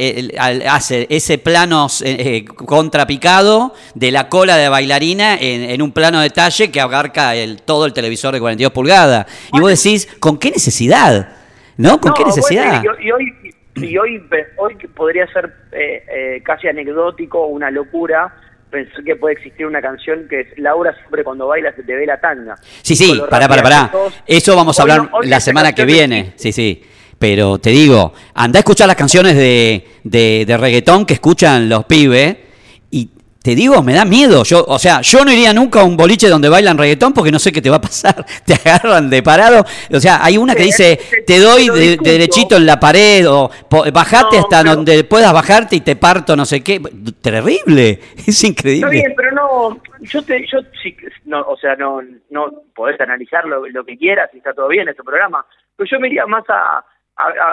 hace 0.67 1.07
ese 1.11 1.37
plano 1.37 1.89
eh, 2.03 2.17
eh, 2.19 2.45
contrapicado 2.47 3.75
de 3.95 4.11
la 4.11 4.31
cola 4.31 4.57
de 4.57 4.71
bailarina 4.71 5.37
en, 5.39 5.83
un 5.83 5.93
plano 5.93 6.21
detalle 6.21 6.71
que 6.71 6.81
abarca 6.81 7.35
el, 7.35 7.61
todo 7.61 7.85
el 7.85 7.93
televisor 7.93 8.33
de 8.33 8.41
42 8.41 8.73
pulgadas. 8.73 9.27
Y 9.53 9.61
vos 9.61 9.71
decís, 9.71 10.09
¿con 10.21 10.39
qué 10.39 10.53
necesidad? 10.53 11.37
¿No? 11.77 12.01
¿Con 12.01 12.15
qué 12.15 12.25
necesidad? 12.25 12.83
y, 12.83 13.11
hoy, 13.11 13.35
y 13.77 13.99
hoy, 13.99 14.23
hoy 14.57 14.75
podría 14.97 15.27
ser 15.27 15.53
eh, 15.73 16.41
casi 16.43 16.67
anecdótico, 16.67 17.47
una 17.47 17.71
locura 17.71 18.35
pensé 18.71 19.03
que 19.05 19.17
puede 19.17 19.35
existir 19.35 19.67
una 19.67 19.81
canción 19.81 20.27
que 20.29 20.41
es 20.41 20.47
Laura 20.59 20.95
siempre 20.95 21.25
cuando 21.25 21.47
baila 21.47 21.73
se 21.75 21.83
te 21.83 21.95
ve 21.95 22.07
la 22.07 22.21
tanga. 22.21 22.57
Sí, 22.83 22.97
sí, 22.97 23.21
pará, 23.29 23.49
pará, 23.49 23.63
pará. 23.63 23.93
Eso 24.27 24.57
vamos 24.57 24.79
a 24.79 24.83
hablar 24.83 25.11
la 25.23 25.41
semana 25.41 25.75
que 25.75 25.85
viene. 25.85 26.33
Sí, 26.37 26.53
sí. 26.53 26.83
Pero 27.19 27.59
te 27.59 27.71
digo, 27.71 28.15
anda 28.35 28.59
a 28.59 28.61
escuchar 28.61 28.87
las 28.87 28.97
canciones 28.97 29.35
de, 29.35 29.85
de, 30.05 30.45
de 30.47 30.57
reggaetón 30.57 31.05
que 31.05 31.15
escuchan 31.15 31.69
los 31.69 31.85
pibes 31.85 32.37
te 33.49 33.55
digo, 33.55 33.83
me 33.83 33.95
da 33.95 34.05
miedo. 34.05 34.43
Yo, 34.45 34.63
o 34.69 34.79
sea, 34.79 35.01
yo 35.01 35.25
no 35.25 35.33
iría 35.33 35.55
nunca 35.55 35.81
a 35.81 35.85
un 35.85 35.97
boliche 35.97 36.29
donde 36.29 36.51
bailan 36.51 36.77
reggaetón 36.77 37.15
porque 37.15 37.33
no 37.33 37.39
sé 37.39 37.51
qué 37.51 37.63
te 37.63 37.71
va 37.71 37.77
a 37.77 37.81
pasar. 37.81 38.27
Te 38.45 38.53
agarran 38.53 39.09
de 39.09 39.23
parado. 39.23 39.65
O 39.91 40.01
sea, 40.01 40.23
hay 40.23 40.37
una 40.37 40.55
que 40.55 40.65
dice, 40.65 40.99
te 41.27 41.39
doy 41.39 41.71
de, 41.71 41.97
derechito 41.97 42.57
en 42.57 42.67
la 42.67 42.79
pared 42.79 43.27
o 43.27 43.51
bajate 43.91 44.37
hasta 44.37 44.63
donde 44.63 45.03
puedas 45.05 45.33
bajarte 45.33 45.77
y 45.77 45.81
te 45.81 45.97
parto 45.97 46.37
no 46.37 46.45
sé 46.45 46.63
qué. 46.63 46.79
Terrible. 47.23 48.01
Es 48.29 48.45
increíble. 48.45 48.99
Está 48.99 49.09
bien, 49.09 49.15
pero 49.17 49.33
no, 49.33 49.81
yo 50.03 50.23
te, 50.23 50.47
yo 50.47 50.59
sí, 50.83 50.95
no, 51.25 51.41
o 51.41 51.57
sea, 51.57 51.75
no, 51.77 52.03
no 52.29 52.53
podés 52.75 53.01
analizar 53.01 53.47
lo, 53.47 53.63
que 53.87 53.97
quieras 53.97 54.29
y 54.35 54.39
está 54.39 54.53
todo 54.53 54.69
bien 54.69 54.83
en 54.83 54.89
este 54.91 55.03
programa. 55.03 55.47
Pero 55.75 55.89
yo 55.91 55.99
me 55.99 56.09
iría 56.09 56.27
más 56.27 56.45
a, 56.51 56.85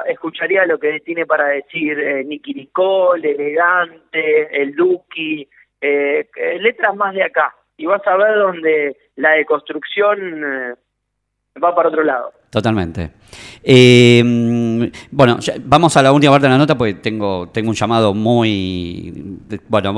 escucharía 0.09 0.65
lo 0.65 0.77
que 0.77 0.99
tiene 0.99 1.25
para 1.25 1.45
decir 1.45 1.97
eh, 1.97 2.25
Nicky 2.25 2.53
Nicole, 2.53 3.31
Elegante, 3.31 4.61
el 4.61 4.75
Duki, 4.75 5.47
eh, 5.85 6.59
letras 6.59 6.95
más 6.95 7.13
de 7.13 7.23
acá 7.23 7.53
y 7.77 7.85
vas 7.85 8.05
a 8.05 8.15
ver 8.15 8.37
donde 8.37 8.97
la 9.15 9.31
deconstrucción 9.31 10.43
eh, 10.43 10.75
va 11.63 11.75
para 11.75 11.89
otro 11.89 12.03
lado. 12.03 12.33
Totalmente. 12.49 13.11
Eh, 13.67 14.91
bueno, 15.09 15.39
vamos 15.63 15.97
a 15.97 16.03
la 16.03 16.11
última 16.11 16.31
parte 16.33 16.45
de 16.45 16.51
la 16.51 16.57
nota 16.59 16.77
porque 16.77 16.93
tengo, 16.93 17.49
tengo 17.51 17.69
un 17.69 17.75
llamado 17.75 18.13
muy... 18.13 19.39
Bueno, 19.67 19.95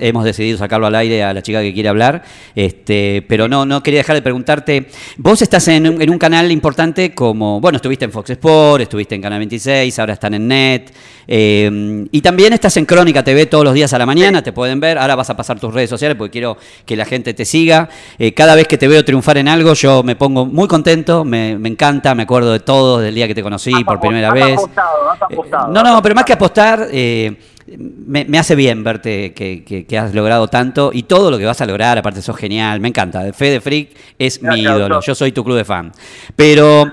hemos 0.00 0.24
decidido 0.24 0.56
sacarlo 0.56 0.86
al 0.86 0.94
aire 0.94 1.24
a 1.24 1.34
la 1.34 1.42
chica 1.42 1.60
que 1.60 1.74
quiere 1.74 1.88
hablar, 1.88 2.22
este, 2.54 3.24
pero 3.28 3.48
no, 3.48 3.66
no 3.66 3.82
quería 3.82 4.00
dejar 4.00 4.14
de 4.14 4.22
preguntarte, 4.22 4.86
vos 5.16 5.42
estás 5.42 5.66
en, 5.68 5.86
un 5.88 6.18
canal 6.18 6.52
importante 6.52 7.14
como, 7.14 7.60
bueno, 7.60 7.76
estuviste 7.76 8.04
en 8.04 8.12
Fox 8.12 8.30
Sport, 8.30 8.82
estuviste 8.82 9.16
en 9.16 9.22
Canal 9.22 9.40
26, 9.40 9.98
ahora 9.98 10.12
están 10.12 10.34
en 10.34 10.46
NET, 10.46 10.92
eh, 11.30 12.06
y 12.10 12.20
también 12.22 12.54
estás 12.54 12.76
en 12.78 12.86
Crónica 12.86 13.22
TV 13.22 13.46
todos 13.46 13.64
los 13.64 13.74
días 13.74 13.92
a 13.92 13.98
la 13.98 14.06
mañana, 14.06 14.42
te 14.42 14.52
pueden 14.52 14.80
ver, 14.80 14.96
ahora 14.96 15.14
vas 15.14 15.28
a 15.28 15.36
pasar 15.36 15.60
tus 15.60 15.74
redes 15.74 15.90
sociales 15.90 16.16
porque 16.16 16.32
quiero 16.32 16.56
que 16.86 16.96
la 16.96 17.04
gente 17.04 17.34
te 17.34 17.44
siga. 17.44 17.88
Eh, 18.18 18.32
cada 18.32 18.54
vez 18.54 18.66
que 18.66 18.78
te 18.78 18.88
veo 18.88 19.04
triunfar 19.04 19.36
en 19.36 19.48
algo, 19.48 19.74
yo 19.74 20.02
me 20.02 20.16
pongo 20.16 20.46
muy 20.46 20.66
contento, 20.68 21.24
me, 21.24 21.58
me 21.58 21.68
encanta, 21.68 22.14
me 22.14 22.22
acuerdo 22.22 22.52
de 22.52 22.60
todo, 22.68 22.98
del 22.98 23.14
día 23.14 23.26
que 23.26 23.34
te 23.34 23.42
conocí 23.42 23.72
por 23.82 23.98
primera 23.98 24.30
vez. 24.30 24.60
Eh, 24.60 25.36
no, 25.70 25.82
no, 25.82 26.02
pero 26.02 26.14
más 26.14 26.26
que 26.26 26.34
apostar, 26.34 26.86
eh, 26.92 27.34
me, 27.66 28.38
hace 28.38 28.54
bien 28.54 28.84
verte 28.84 29.32
que, 29.32 29.98
has 29.98 30.12
logrado 30.12 30.48
tanto 30.48 30.90
y 30.92 31.04
todo 31.04 31.30
lo 31.30 31.38
que 31.38 31.46
vas 31.46 31.58
a 31.62 31.64
lograr, 31.64 31.96
aparte 31.96 32.20
sos 32.20 32.36
genial, 32.36 32.78
me 32.78 32.88
encanta. 32.88 33.32
Fede 33.32 33.62
Freak 33.62 33.96
es 34.18 34.42
mi 34.42 34.60
ídolo, 34.60 35.00
yo 35.00 35.14
soy 35.14 35.32
tu 35.32 35.42
club 35.42 35.56
de 35.56 35.64
fan. 35.64 35.90
Pero... 36.36 36.92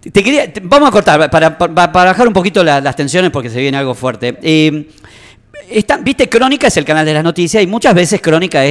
Te 0.00 0.22
quería, 0.22 0.44
vamos 0.62 0.90
a 0.90 0.92
cortar 0.92 1.28
para, 1.28 1.58
para, 1.58 1.88
bajar 1.88 2.28
un 2.28 2.32
poquito 2.32 2.62
las 2.62 2.94
tensiones 2.94 3.32
porque 3.32 3.50
se 3.50 3.58
viene 3.58 3.76
algo 3.76 3.96
fuerte. 3.96 4.38
Eh, 4.42 4.88
Viste, 6.02 6.30
Crónica 6.30 6.68
es 6.68 6.76
el 6.78 6.84
canal 6.84 7.04
de 7.04 7.12
las 7.12 7.22
noticias 7.22 7.62
y 7.62 7.66
muchas 7.66 7.94
veces 7.94 8.22
Crónica 8.22 8.62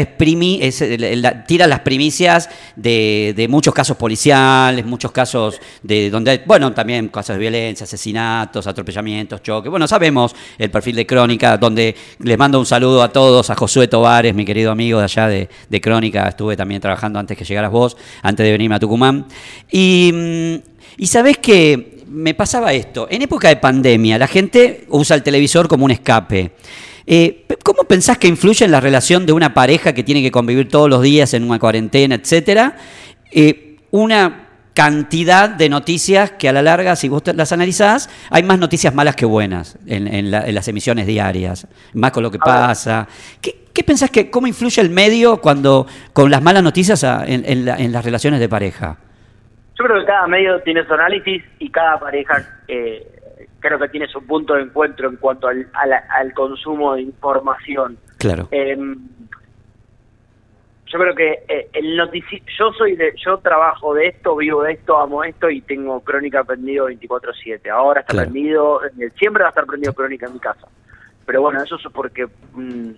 tira 1.45 1.67
las 1.67 1.79
primicias 1.81 2.49
de, 2.75 3.47
muchos 3.49 3.71
casos 3.71 3.95
policiales, 3.97 4.83
muchos 4.83 5.11
casos 5.11 5.59
de 5.83 6.09
donde 6.09 6.41
bueno, 6.45 6.73
también 6.73 7.09
casos 7.09 7.35
de 7.35 7.39
violencia, 7.39 7.83
asesinatos, 7.83 8.65
atropellamientos, 8.65 9.43
choques. 9.43 9.69
Bueno, 9.69 9.87
sabemos 9.87 10.35
el 10.57 10.71
perfil 10.71 10.95
de 10.95 11.05
Crónica, 11.05 11.57
donde 11.57 11.95
les 12.19 12.37
mando 12.37 12.59
un 12.59 12.65
saludo 12.65 13.03
a 13.03 13.09
todos, 13.09 13.51
a 13.51 13.55
Josué 13.55 13.87
Tovares, 13.87 14.33
mi 14.33 14.43
querido 14.43 14.71
amigo 14.71 14.97
de 14.97 15.05
allá 15.05 15.27
de, 15.27 15.81
Crónica, 15.81 16.27
estuve 16.27 16.57
también 16.57 16.81
trabajando 16.81 17.19
antes 17.19 17.37
que 17.37 17.45
llegaras 17.45 17.71
vos, 17.71 17.95
antes 18.23 18.43
de 18.43 18.51
venirme 18.51 18.75
a 18.75 18.79
Tucumán. 18.79 19.27
Y, 19.71 20.11
mm, 20.13 20.55
y 20.97 21.07
sabés 21.07 21.37
que 21.37 21.96
me 22.09 22.33
pasaba 22.33 22.73
esto, 22.73 23.07
en 23.09 23.21
época 23.21 23.49
de 23.49 23.57
pandemia 23.57 24.17
la 24.17 24.27
gente 24.27 24.85
usa 24.89 25.15
el 25.15 25.23
televisor 25.23 25.67
como 25.67 25.85
un 25.85 25.91
escape. 25.91 26.51
Eh, 27.05 27.45
¿Cómo 27.63 27.85
pensás 27.85 28.17
que 28.17 28.27
influye 28.27 28.65
en 28.65 28.71
la 28.71 28.81
relación 28.81 29.25
de 29.25 29.31
una 29.31 29.53
pareja 29.53 29.93
que 29.93 30.03
tiene 30.03 30.21
que 30.21 30.31
convivir 30.31 30.67
todos 30.67 30.89
los 30.89 31.01
días 31.01 31.33
en 31.33 31.43
una 31.43 31.57
cuarentena, 31.57 32.15
etcétera? 32.15 32.77
Eh, 33.31 33.77
una 33.91 34.47
cantidad 34.73 35.49
de 35.49 35.69
noticias 35.69 36.31
que 36.31 36.49
a 36.49 36.53
la 36.53 36.61
larga, 36.61 36.95
si 36.95 37.09
vos 37.09 37.23
las 37.33 37.51
analizás, 37.51 38.09
hay 38.29 38.43
más 38.43 38.59
noticias 38.59 38.93
malas 38.93 39.15
que 39.15 39.25
buenas 39.25 39.77
en, 39.87 40.29
las 40.29 40.67
emisiones 40.67 41.07
diarias, 41.07 41.65
más 41.93 42.11
con 42.11 42.21
lo 42.21 42.29
que 42.29 42.37
pasa. 42.37 43.07
¿Qué, 43.41 43.83
pensás 43.83 44.11
que, 44.11 44.29
cómo 44.29 44.45
influye 44.45 44.81
el 44.81 44.91
medio 44.91 45.41
cuando 45.41 45.87
con 46.13 46.29
las 46.29 46.43
malas 46.43 46.61
noticias 46.61 47.03
en, 47.03 47.65
las 47.65 48.05
relaciones 48.05 48.39
de 48.39 48.49
pareja? 48.49 48.97
Yo 49.77 49.85
creo 49.85 49.99
que 49.99 50.05
cada 50.05 50.27
medio 50.27 50.59
tiene 50.61 50.85
su 50.85 50.93
análisis 50.93 51.43
y 51.59 51.69
cada 51.69 51.99
pareja 51.99 52.43
eh, 52.67 53.05
creo 53.59 53.77
que 53.77 53.89
tiene 53.89 54.07
su 54.07 54.25
punto 54.25 54.55
de 54.55 54.63
encuentro 54.63 55.09
en 55.09 55.17
cuanto 55.17 55.47
al, 55.47 55.67
al, 55.73 56.33
consumo 56.33 56.95
de 56.95 57.03
información. 57.03 57.97
Claro. 58.17 58.47
Em, 58.51 58.97
yo 60.87 60.99
creo 60.99 61.15
que 61.15 61.43
eh, 61.47 61.69
el 61.73 61.97
noticiero, 61.97 62.45
yo 62.57 62.71
soy 62.71 62.95
de, 62.95 63.13
yo 63.23 63.37
trabajo 63.37 63.93
de 63.93 64.07
esto, 64.07 64.35
vivo 64.37 64.63
de 64.63 64.73
esto, 64.73 64.97
amo 64.97 65.23
esto 65.23 65.49
y 65.49 65.61
tengo 65.61 65.99
Crónica 65.99 66.43
prendido 66.43 66.89
24/7. 66.89 67.69
Ahora 67.69 68.01
está 68.01 68.13
prendido, 68.13 68.83
eh, 68.85 69.11
siempre 69.17 69.43
va 69.43 69.49
a 69.49 69.51
estar 69.51 69.65
prendido 69.65 69.93
Crónica 69.93 70.27
en 70.27 70.33
mi 70.33 70.39
casa. 70.39 70.67
Pero 71.25 71.41
bueno, 71.41 71.61
eso 71.61 71.75
es 71.75 71.83
porque 71.93 72.25
mm, 72.53 72.91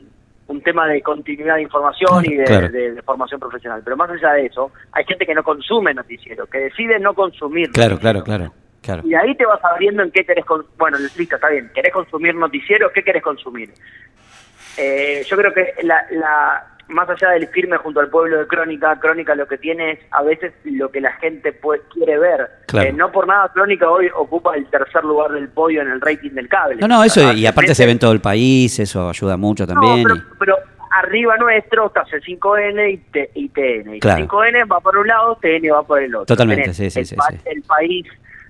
un 0.50 0.62
tema 0.62 0.88
de 0.88 1.02
continuidad 1.02 1.56
de 1.56 1.62
información 1.62 2.26
y 2.26 2.36
de, 2.36 3.02
formación 3.06 3.40
profesional. 3.40 3.82
Pero 3.84 3.96
más 3.96 4.10
allá 4.10 4.34
de 4.34 4.48
eso, 4.48 4.72
hay 4.92 5.06
gente 5.06 5.26
que 5.26 5.36
no 5.36 5.44
consume 5.44 5.94
noticiero, 5.94 6.48
que 6.48 6.58
decide 6.58 7.00
no 7.00 7.14
consumir. 7.14 7.70
Claro, 7.72 7.98
claro, 7.98 8.24
claro. 8.24 8.52
Claro. 8.82 9.04
Y 9.06 9.14
ahí 9.14 9.36
te 9.36 9.46
vas 9.46 9.64
abriendo 9.64 10.04
en 10.04 10.12
qué 10.12 10.26
querés, 10.26 10.46
bueno, 10.78 10.98
listo, 10.98 11.36
está 11.36 11.50
bien, 11.50 11.70
querés 11.76 11.92
consumir 11.92 12.34
noticiero, 12.34 12.90
¿qué 12.94 13.04
querés 13.04 13.22
consumir? 13.22 13.74
Eh, 14.78 15.22
yo 15.28 15.36
creo 15.36 15.54
que 15.54 15.74
la, 15.84 16.78
más 16.90 17.10
allá 17.10 17.30
del 17.32 17.48
firme 17.48 17.78
junto 17.78 18.00
al 18.00 18.10
pueblo 18.10 18.40
de 18.40 18.48
Crónica, 18.48 19.00
Crónica 19.00 19.36
lo 19.36 19.48
que 19.48 19.58
tiene 19.58 19.92
es 19.92 20.00
a 20.12 20.24
veces 20.24 20.54
lo 20.64 20.90
que 20.92 21.02
la 21.02 21.14
gente 21.14 21.54
puede, 21.54 21.82
quiere 21.94 22.18
ver. 22.18 22.50
Eh, 22.74 22.92
no 22.92 23.12
por 23.12 23.28
nada 23.28 23.50
Crónica 23.54 23.90
hoy 23.90 24.10
ocupa 24.16 24.56
el 24.56 24.66
tercer 24.68 25.04
lugar 25.04 25.32
del 25.32 25.50
podio 25.50 25.82
en 25.82 25.90
el 25.90 26.02
rating 26.02 26.32
del 26.32 26.48
cable. 26.48 26.78
No, 26.78 26.88
no, 26.88 27.04
eso, 27.04 27.32
y 27.34 27.46
aparte 27.46 27.76
se 27.76 27.86
ve 27.86 27.94
en 27.94 28.00
todo 28.00 28.12
el 28.12 28.22
país, 28.22 28.80
eso 28.80 29.10
ayuda 29.10 29.38
mucho 29.38 29.66
también. 29.66 30.06
pero, 30.38 30.56
arriba 30.92 31.38
nuestro 31.38 31.88
está 31.88 32.04
C5N 32.06 32.94
y, 32.94 32.98
T, 32.98 33.32
y 33.36 33.50
TN. 33.50 34.00
5N 34.00 34.72
va 34.72 34.80
por 34.80 34.98
un 34.98 35.08
lado, 35.08 35.38
TN 35.42 35.72
va 35.72 35.84
por 35.84 36.02
el 36.02 36.14
otro. 36.16 36.26
Totalmente, 36.26 36.74
sí, 36.74 36.90
sí, 36.90 37.00
el, 37.00 37.06
sí, 37.06 37.16
El 37.46 37.62
país 37.64 38.08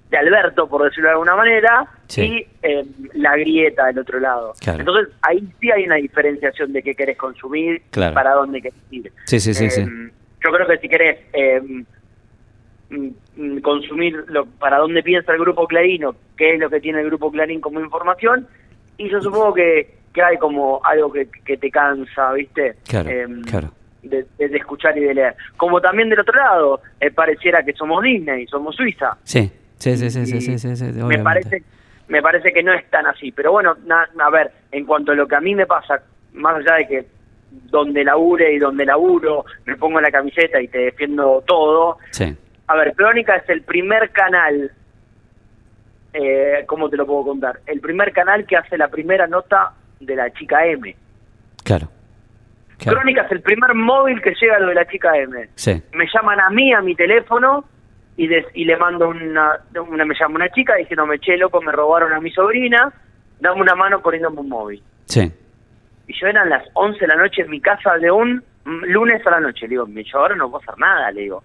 de 0.10 0.18
Alberto, 0.18 0.68
por 0.68 0.84
decirlo 0.84 1.10
de 1.10 1.14
alguna 1.14 1.36
manera, 1.36 1.88
y 2.18 2.46
eh, 2.64 2.86
la 3.14 3.38
grieta 3.38 3.86
del 3.88 4.00
otro 4.00 4.20
lado. 4.20 4.54
Entonces, 4.66 5.14
ahí 5.22 5.48
sí 5.60 5.72
hay 5.72 5.86
una 5.86 5.96
diferenciación 5.96 6.74
de 6.74 6.82
qué 6.82 6.96
querés 6.96 7.18
consumir 7.18 7.84
para 7.92 8.34
dónde 8.34 8.62
querés 8.62 8.80
ir. 8.90 9.12
Sí, 9.26 9.40
sí, 9.40 9.54
sí, 9.54 9.66
eh, 9.66 10.12
Yo 10.44 10.52
creo 10.52 10.68
que 10.68 10.78
si 10.80 10.90
querés 10.90 11.20
eh, 11.34 11.62
consumir 13.62 14.26
lo, 14.30 14.46
para 14.48 14.78
dónde 14.80 15.04
piensa 15.04 15.32
el 15.32 15.40
Grupo 15.40 15.68
Clarino, 15.68 16.16
qué 16.36 16.56
es 16.56 16.60
lo 16.60 16.70
que 16.70 16.80
tiene 16.80 17.02
el 17.02 17.06
Grupo 17.06 17.32
Clarín 17.32 17.62
como 17.62 17.80
información, 17.80 18.48
y 18.98 19.10
yo 19.10 19.22
supongo 19.22 19.54
que, 19.54 19.96
que 20.12 20.24
hay 20.24 20.38
como 20.38 20.82
algo 20.84 21.14
que, 21.14 21.30
que 21.46 21.58
te 21.58 21.70
cansa, 21.70 22.34
¿viste? 22.34 22.78
Claro, 22.88 23.10
claro. 23.46 23.72
De, 24.02 24.26
de, 24.38 24.58
escuchar 24.58 24.98
y 24.98 25.02
de 25.02 25.14
leer. 25.14 25.36
Como 25.58 25.82
también 25.82 26.10
del 26.10 26.22
otro 26.22 26.34
lado, 26.34 26.82
pareciera 27.14 27.64
que 27.64 27.74
somos 27.74 28.02
Disney, 28.02 28.48
somos 28.48 28.76
Suiza. 28.76 29.18
Sí. 29.24 29.52
Sí, 29.80 29.98
sí, 29.98 30.10
sí, 30.10 30.26
sí, 30.26 30.60
sí, 30.60 30.76
sí, 30.76 30.86
me 31.04 31.20
parece 31.20 31.64
me 32.10 32.22
parece 32.22 32.52
que 32.52 32.64
no 32.64 32.74
es 32.74 32.90
tan 32.90 33.06
así, 33.06 33.32
pero 33.32 33.52
bueno, 33.52 33.78
a 34.20 34.30
ver, 34.32 34.52
en 34.72 34.86
cuanto 34.86 35.12
a 35.12 35.16
lo 35.16 35.28
que 35.28 35.36
a 35.36 35.42
mí 35.42 35.56
me 35.56 35.68
pasa, 35.68 36.02
más 36.34 36.56
allá 36.56 36.76
de 36.76 36.88
que 36.88 37.06
donde 37.52 38.04
labure 38.04 38.52
y 38.54 38.58
donde 38.58 38.86
laburo, 38.86 39.46
me 39.66 39.76
pongo 39.76 40.02
la 40.02 40.12
camiseta 40.12 40.60
y 40.60 40.68
te 40.68 40.80
defiendo 40.80 41.44
todo. 41.46 41.98
Sí. 42.12 42.36
A 42.68 42.76
ver, 42.76 42.94
Crónica 42.96 43.36
es 43.36 43.50
el 43.50 43.62
primer 43.62 44.10
canal, 44.12 44.72
eh, 46.14 46.64
¿cómo 46.66 46.90
te 46.90 46.98
lo 46.98 47.06
puedo 47.06 47.26
contar? 47.26 47.60
El 47.66 47.80
primer 47.80 48.12
canal 48.12 48.46
que 48.46 48.58
hace 48.58 48.78
la 48.78 48.88
primera 48.88 49.28
nota 49.28 49.74
de 50.00 50.16
la 50.16 50.32
chica 50.32 50.66
M. 50.66 50.96
Claro. 51.64 51.90
Crónica 52.84 53.24
es 53.24 53.32
el 53.34 53.42
primer 53.42 53.76
móvil 53.76 54.22
que 54.22 54.34
llega 54.40 54.56
a 54.56 54.60
lo 54.60 54.70
de 54.70 54.76
la 54.76 54.88
chica 54.88 55.16
M. 55.16 55.50
Sí. 55.56 55.82
Me 55.94 56.06
llaman 56.12 56.40
a 56.40 56.50
mí, 56.50 56.74
a 56.74 56.82
mi 56.82 56.96
teléfono, 56.96 57.66
y, 58.20 58.30
y 58.54 58.66
le 58.66 58.76
mando 58.76 59.08
una, 59.08 59.62
una, 59.80 60.04
me 60.04 60.14
llama 60.14 60.36
una 60.36 60.50
chica 60.50 60.76
diciéndome, 60.76 61.20
che, 61.20 61.38
loco, 61.38 61.62
me 61.62 61.72
robaron 61.72 62.12
a 62.12 62.20
mi 62.20 62.30
sobrina, 62.32 62.92
dame 63.40 63.62
una 63.62 63.76
mano 63.76 64.02
poniéndome 64.02 64.42
un 64.42 64.50
móvil. 64.50 64.84
Sí. 65.06 65.32
Y 66.06 66.20
yo 66.20 66.28
eran 66.28 66.50
las 66.50 66.68
11 66.74 67.00
de 67.00 67.08
la 67.08 67.16
noche 67.16 67.44
en 67.44 67.50
mi 67.50 67.62
casa 67.62 67.98
de 67.98 68.12
un 68.12 68.44
lunes 68.66 69.26
a 69.26 69.32
la 69.32 69.40
noche. 69.40 69.62
Le 69.62 69.70
digo, 69.70 69.88
yo 69.88 70.20
ahora 70.20 70.36
no 70.36 70.52
puedo 70.52 70.62
hacer 70.62 70.78
nada, 70.78 71.10
le 71.12 71.22
digo. 71.22 71.42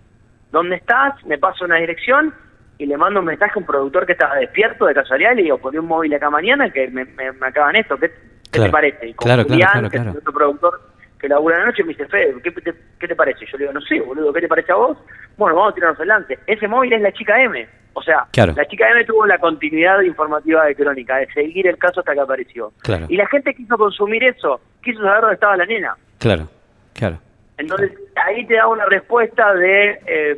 ¿Dónde 0.50 0.74
estás? 0.76 1.24
Me 1.26 1.38
paso 1.38 1.64
una 1.64 1.76
dirección 1.76 2.34
y 2.78 2.86
le 2.86 2.96
mando 2.96 3.20
un 3.20 3.26
mensaje 3.26 3.52
a 3.54 3.58
un 3.60 3.66
productor 3.66 4.04
que 4.04 4.12
estaba 4.12 4.34
despierto 4.34 4.86
de 4.86 4.94
casualidad 4.94 5.30
y 5.32 5.36
le 5.36 5.42
digo, 5.44 5.58
poné 5.58 5.78
un 5.78 5.86
móvil 5.86 6.12
acá 6.12 6.28
mañana 6.28 6.70
que 6.70 6.88
me, 6.88 7.04
me, 7.04 7.28
acaban 7.40 7.76
esto, 7.76 7.96
¿qué, 7.98 8.10
te 8.50 8.68
parece? 8.68 9.10
Y 9.10 9.14
claro, 9.14 9.46
claro, 9.46 9.88
que 9.88 9.96
es 9.96 10.06
otro 10.08 10.32
productor 10.32 10.80
que 11.24 11.28
labura 11.30 11.58
la 11.58 11.64
noche, 11.64 11.82
me 11.82 11.94
dice, 11.94 12.06
Fede, 12.06 12.34
¿qué 12.42 12.50
te, 12.50 12.74
¿qué 13.00 13.08
te 13.08 13.16
parece? 13.16 13.46
Yo 13.46 13.56
le 13.56 13.64
digo, 13.64 13.72
no 13.72 13.80
sé, 13.80 13.98
boludo, 13.98 14.30
¿qué 14.30 14.42
te 14.42 14.48
parece 14.48 14.72
a 14.72 14.74
vos? 14.74 14.98
bueno, 15.38 15.56
vamos 15.56 15.72
a 15.72 15.74
tirarnos 15.74 15.98
adelante. 15.98 16.38
Ese 16.46 16.68
móvil 16.68 16.92
es 16.92 17.00
la 17.00 17.12
chica 17.12 17.42
M. 17.42 17.66
O 17.94 18.02
sea, 18.02 18.26
la 18.34 18.66
chica 18.66 18.90
M 18.90 19.04
tuvo 19.06 19.24
la 19.24 19.38
continuidad 19.38 20.02
informativa 20.02 20.66
de 20.66 20.74
Crónica, 20.74 21.16
de 21.16 21.26
seguir 21.32 21.66
el 21.66 21.78
caso 21.78 22.00
hasta 22.00 22.12
que 22.12 22.20
apareció. 22.20 22.74
Y 23.08 23.16
la 23.16 23.26
gente 23.28 23.54
quiso 23.54 23.78
consumir 23.78 24.22
eso, 24.22 24.60
quiso 24.82 25.00
saber 25.00 25.20
dónde 25.22 25.34
estaba 25.34 25.56
la 25.56 25.64
nena. 25.64 25.96
Claro, 26.18 26.46
claro. 26.92 27.18
Entonces, 27.56 27.92
ahí 28.16 28.44
te 28.46 28.56
da 28.56 28.66
una 28.68 28.84
respuesta 28.84 29.54
de 29.54 29.98
eh, 30.06 30.36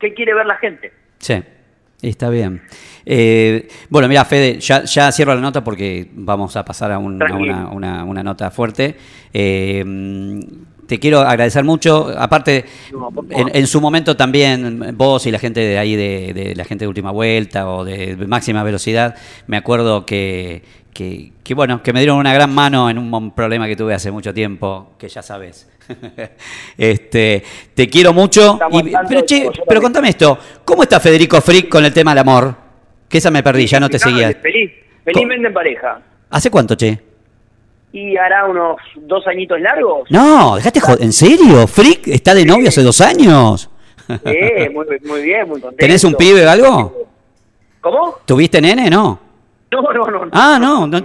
qué 0.00 0.14
quiere 0.14 0.34
ver 0.34 0.46
la 0.46 0.56
gente. 0.56 0.92
Sí, 1.18 1.44
está 2.02 2.28
bien. 2.28 2.60
Eh, 3.04 3.68
bueno, 3.88 4.08
mira, 4.08 4.24
Fede, 4.24 4.60
ya, 4.60 4.84
ya, 4.84 5.10
cierro 5.12 5.34
la 5.34 5.40
nota 5.40 5.62
porque 5.64 6.08
vamos 6.14 6.56
a 6.56 6.64
pasar 6.64 6.92
a, 6.92 6.98
una, 6.98 7.70
una, 7.70 8.04
una, 8.04 8.22
nota 8.22 8.50
fuerte. 8.50 8.96
Eh, 9.32 9.84
te 10.86 10.98
quiero 10.98 11.20
agradecer 11.20 11.64
mucho. 11.64 12.12
Aparte, 12.18 12.66
en, 13.30 13.66
su 13.66 13.80
momento 13.80 14.16
también, 14.16 14.94
vos 14.94 15.26
y 15.26 15.30
la 15.30 15.38
gente 15.38 15.60
de 15.60 15.78
ahí, 15.78 15.96
de, 15.96 16.54
la 16.54 16.64
gente 16.64 16.84
de 16.84 16.88
última 16.88 17.10
vuelta 17.10 17.68
o 17.68 17.84
de 17.84 18.16
máxima 18.26 18.62
velocidad, 18.62 19.14
me 19.46 19.56
acuerdo 19.56 20.04
que, 20.04 20.62
que, 20.92 21.54
bueno, 21.54 21.82
que 21.82 21.92
me 21.92 22.00
dieron 22.00 22.18
una 22.18 22.34
gran 22.34 22.54
mano 22.54 22.90
en 22.90 22.98
un 22.98 23.30
problema 23.30 23.66
que 23.66 23.76
tuve 23.76 23.94
hace 23.94 24.10
mucho 24.10 24.34
tiempo, 24.34 24.92
que 24.98 25.08
ya 25.08 25.22
sabes. 25.22 25.68
este, 26.76 27.42
te 27.74 27.88
quiero 27.88 28.12
mucho. 28.12 28.58
pero, 29.08 29.22
che, 29.22 29.48
pero 29.66 29.80
contame 29.80 30.10
esto, 30.10 30.38
¿cómo 30.64 30.82
está 30.82 31.00
Federico 31.00 31.40
Frick 31.40 31.68
con 31.68 31.84
el 31.84 31.92
tema 31.92 32.10
del 32.12 32.18
amor? 32.18 32.61
Que 33.12 33.18
esa 33.18 33.30
me 33.30 33.42
perdí, 33.42 33.66
ya 33.66 33.78
no 33.78 33.90
te 33.90 33.98
seguía. 33.98 34.32
Feliz, 34.32 34.72
felizmente 35.04 35.46
en 35.46 35.52
pareja. 35.52 36.00
¿Hace 36.30 36.50
cuánto, 36.50 36.74
che? 36.74 36.98
y 37.92 38.16
hará 38.16 38.46
unos 38.46 38.78
dos 38.96 39.26
añitos 39.26 39.60
largos. 39.60 40.10
No, 40.10 40.56
dejate 40.56 40.80
joder. 40.80 41.02
¿En 41.02 41.12
serio? 41.12 41.66
¿Frick 41.66 42.08
está 42.08 42.34
de 42.34 42.46
novio 42.46 42.68
hace 42.70 42.82
dos 42.82 43.02
años? 43.02 43.68
Sí, 44.08 44.68
muy, 44.72 44.86
muy 45.04 45.22
bien, 45.22 45.46
muy 45.46 45.60
contento. 45.60 45.76
¿Tenés 45.76 46.02
un 46.04 46.14
pibe 46.14 46.46
o 46.46 46.50
algo? 46.50 47.08
¿Cómo? 47.82 48.16
¿Tuviste 48.24 48.62
nene? 48.62 48.88
No. 48.88 49.20
No, 49.70 49.82
no, 49.82 50.10
no. 50.10 50.28
Ah, 50.32 50.58
no. 50.58 50.86
no, 50.86 50.98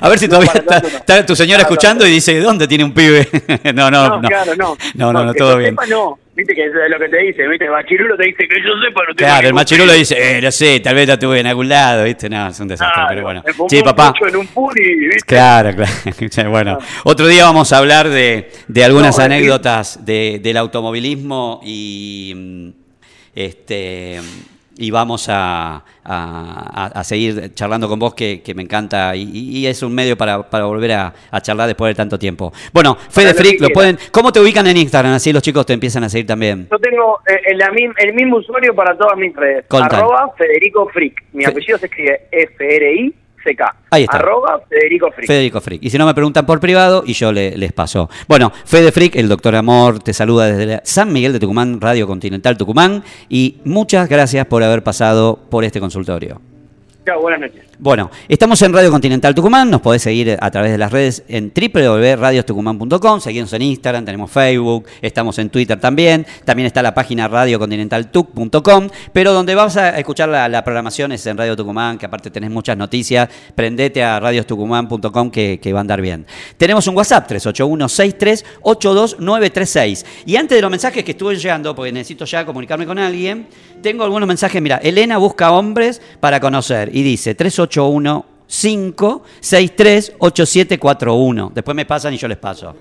a 0.00 0.08
ver 0.08 0.18
si 0.18 0.28
todavía 0.28 0.52
está, 0.54 1.26
tu 1.26 1.34
señora 1.34 1.62
escuchando 1.62 2.06
y 2.06 2.10
dice, 2.10 2.40
¿dónde 2.40 2.68
tiene 2.68 2.84
un 2.84 2.92
pibe? 2.92 3.28
no, 3.74 3.90
no, 3.90 4.20
no. 4.20 4.28
Claro, 4.28 4.54
no. 4.56 4.76
No, 4.94 5.12
no, 5.12 5.24
no, 5.24 5.34
todo 5.34 5.56
bien. 5.56 5.76
no. 5.88 6.18
Viste 6.34 6.54
que 6.54 6.64
es 6.64 6.72
lo 6.88 6.98
que 6.98 7.08
te 7.10 7.18
dice, 7.18 7.46
viste, 7.46 7.66
el 7.66 7.70
machirulo 7.70 8.16
te 8.16 8.24
dice 8.24 8.48
que 8.48 8.56
yo 8.62 8.70
sepa, 8.82 9.02
no 9.06 9.14
Claro, 9.14 9.48
el 9.48 9.52
machirulo 9.52 9.92
dice, 9.92 10.38
eh, 10.38 10.40
no 10.40 10.50
sé, 10.50 10.80
tal 10.80 10.94
vez 10.94 11.06
la 11.06 11.18
tuve 11.18 11.40
en 11.40 11.46
algún 11.46 11.68
lado, 11.68 12.04
viste, 12.04 12.30
no, 12.30 12.48
es 12.48 12.58
un 12.58 12.68
desastre, 12.68 13.02
pero 13.10 13.22
bueno. 13.22 13.44
Sí, 13.68 13.82
papá. 13.82 14.14
En 14.26 14.36
un 14.36 14.46
puri, 14.46 15.08
¿viste? 15.08 15.26
Claro, 15.26 15.74
claro. 15.74 16.50
bueno, 16.50 16.78
ah. 16.80 16.84
otro 17.04 17.26
día 17.26 17.44
vamos 17.44 17.70
a 17.74 17.78
hablar 17.78 18.08
de, 18.08 18.50
de 18.66 18.84
algunas 18.84 19.18
anécdotas 19.18 20.06
de, 20.06 20.40
del 20.42 20.56
automovilismo 20.56 21.60
y 21.62 22.32
mm, 22.34 22.68
este 23.34 24.20
y 24.76 24.90
vamos 24.90 25.26
a, 25.28 25.84
a, 26.04 27.04
seguir 27.04 27.54
charlando 27.54 27.88
con 27.88 27.98
vos, 27.98 28.14
que, 28.14 28.42
me 28.54 28.62
encanta 28.62 29.14
y, 29.14 29.66
es 29.66 29.82
un 29.82 29.94
medio 29.94 30.16
para, 30.16 30.42
para 30.48 30.64
volver 30.64 30.92
a, 30.92 31.12
charlar 31.40 31.66
después 31.66 31.90
de 31.90 31.94
tanto 31.94 32.18
tiempo. 32.18 32.52
Bueno, 32.72 32.96
Fede 32.96 33.34
Frick, 33.34 33.60
lo 33.60 33.68
pueden, 33.70 33.98
¿cómo 34.10 34.32
te 34.32 34.40
ubican 34.40 34.66
en 34.66 34.76
Instagram? 34.76 35.14
Así 35.14 35.32
los 35.32 35.42
chicos 35.42 35.66
te 35.66 35.72
empiezan 35.72 36.04
a 36.04 36.08
seguir 36.08 36.26
también. 36.26 36.68
Yo 36.70 36.78
tengo 36.78 37.20
eh, 37.26 37.40
el, 37.46 37.60
el, 37.98 38.14
mismo 38.14 38.36
usuario 38.36 38.74
para 38.74 38.96
todas 38.96 39.16
mis 39.16 39.34
redes. 39.34 39.64
Arroba 39.70 40.32
Federico 40.36 40.88
Frick. 40.88 41.22
Mi 41.32 41.44
apellido 41.44 41.78
se 41.78 41.86
escribe 41.86 42.28
F-R-I 42.30 43.14
Ahí 43.90 44.04
está. 44.04 44.16
Arroba 44.16 44.60
Federico 44.68 45.10
Frick. 45.10 45.26
Federico 45.26 45.60
Frick. 45.60 45.82
Y 45.82 45.90
si 45.90 45.98
no 45.98 46.06
me 46.06 46.14
preguntan 46.14 46.46
por 46.46 46.60
privado 46.60 47.02
y 47.06 47.12
yo 47.12 47.32
les 47.32 47.72
paso. 47.72 48.08
Bueno, 48.28 48.52
Fede 48.64 48.92
Frick, 48.92 49.16
el 49.16 49.28
doctor 49.28 49.54
Amor, 49.56 49.98
te 49.98 50.12
saluda 50.12 50.46
desde 50.46 50.80
San 50.84 51.12
Miguel 51.12 51.32
de 51.32 51.40
Tucumán, 51.40 51.80
Radio 51.80 52.06
Continental 52.06 52.56
Tucumán. 52.56 53.02
Y 53.28 53.56
muchas 53.64 54.08
gracias 54.08 54.46
por 54.46 54.62
haber 54.62 54.82
pasado 54.82 55.38
por 55.50 55.64
este 55.64 55.80
consultorio. 55.80 56.40
Chao, 57.04 57.20
buenas 57.20 57.40
noches. 57.40 57.71
Bueno, 57.82 58.10
estamos 58.28 58.62
en 58.62 58.72
Radio 58.72 58.92
Continental 58.92 59.34
Tucumán, 59.34 59.68
nos 59.68 59.80
podés 59.80 60.02
seguir 60.02 60.38
a 60.40 60.50
través 60.52 60.70
de 60.70 60.78
las 60.78 60.92
redes 60.92 61.24
en 61.26 61.52
www.radiostucumán.com, 61.52 63.20
seguimos 63.20 63.52
en 63.54 63.62
Instagram, 63.62 64.04
tenemos 64.04 64.30
Facebook, 64.30 64.86
estamos 65.00 65.36
en 65.40 65.50
Twitter 65.50 65.80
también, 65.80 66.24
también 66.44 66.68
está 66.68 66.80
la 66.80 66.94
página 66.94 67.26
radiocontinentaltuc.com, 67.26 68.88
pero 69.12 69.32
donde 69.32 69.56
vas 69.56 69.76
a 69.76 69.98
escuchar 69.98 70.28
la, 70.28 70.62
programación 70.62 71.10
es 71.10 71.26
en 71.26 71.36
Radio 71.36 71.56
Tucumán, 71.56 71.98
que 71.98 72.06
aparte 72.06 72.30
tenés 72.30 72.52
muchas 72.52 72.76
noticias, 72.76 73.28
prendete 73.56 74.04
a 74.04 74.20
radiostucumán.com 74.20 75.32
que, 75.32 75.58
que 75.60 75.72
va 75.72 75.80
a 75.80 75.82
andar 75.82 76.00
bien. 76.00 76.24
Tenemos 76.56 76.86
un 76.86 76.96
WhatsApp, 76.96 77.28
381-63-82936, 77.32 80.04
y 80.26 80.36
antes 80.36 80.56
de 80.56 80.62
los 80.62 80.70
mensajes 80.70 81.02
que 81.02 81.10
estuve 81.10 81.34
llegando, 81.34 81.74
porque 81.74 81.90
necesito 81.90 82.26
ya 82.26 82.46
comunicarme 82.46 82.86
con 82.86 83.00
alguien, 83.00 83.48
tengo 83.82 84.04
algunos 84.04 84.28
mensajes, 84.28 84.62
mira, 84.62 84.76
Elena 84.76 85.18
busca 85.18 85.50
hombres 85.50 86.00
para 86.20 86.38
conocer, 86.38 86.88
y 86.94 87.02
dice 87.02 87.34
38 87.34 87.71
563 87.72 90.12
8741 90.18 91.52
Después 91.54 91.74
me 91.74 91.86
pasan 91.86 92.12
y 92.14 92.18
yo 92.18 92.28
les 92.28 92.38
paso. 92.38 92.74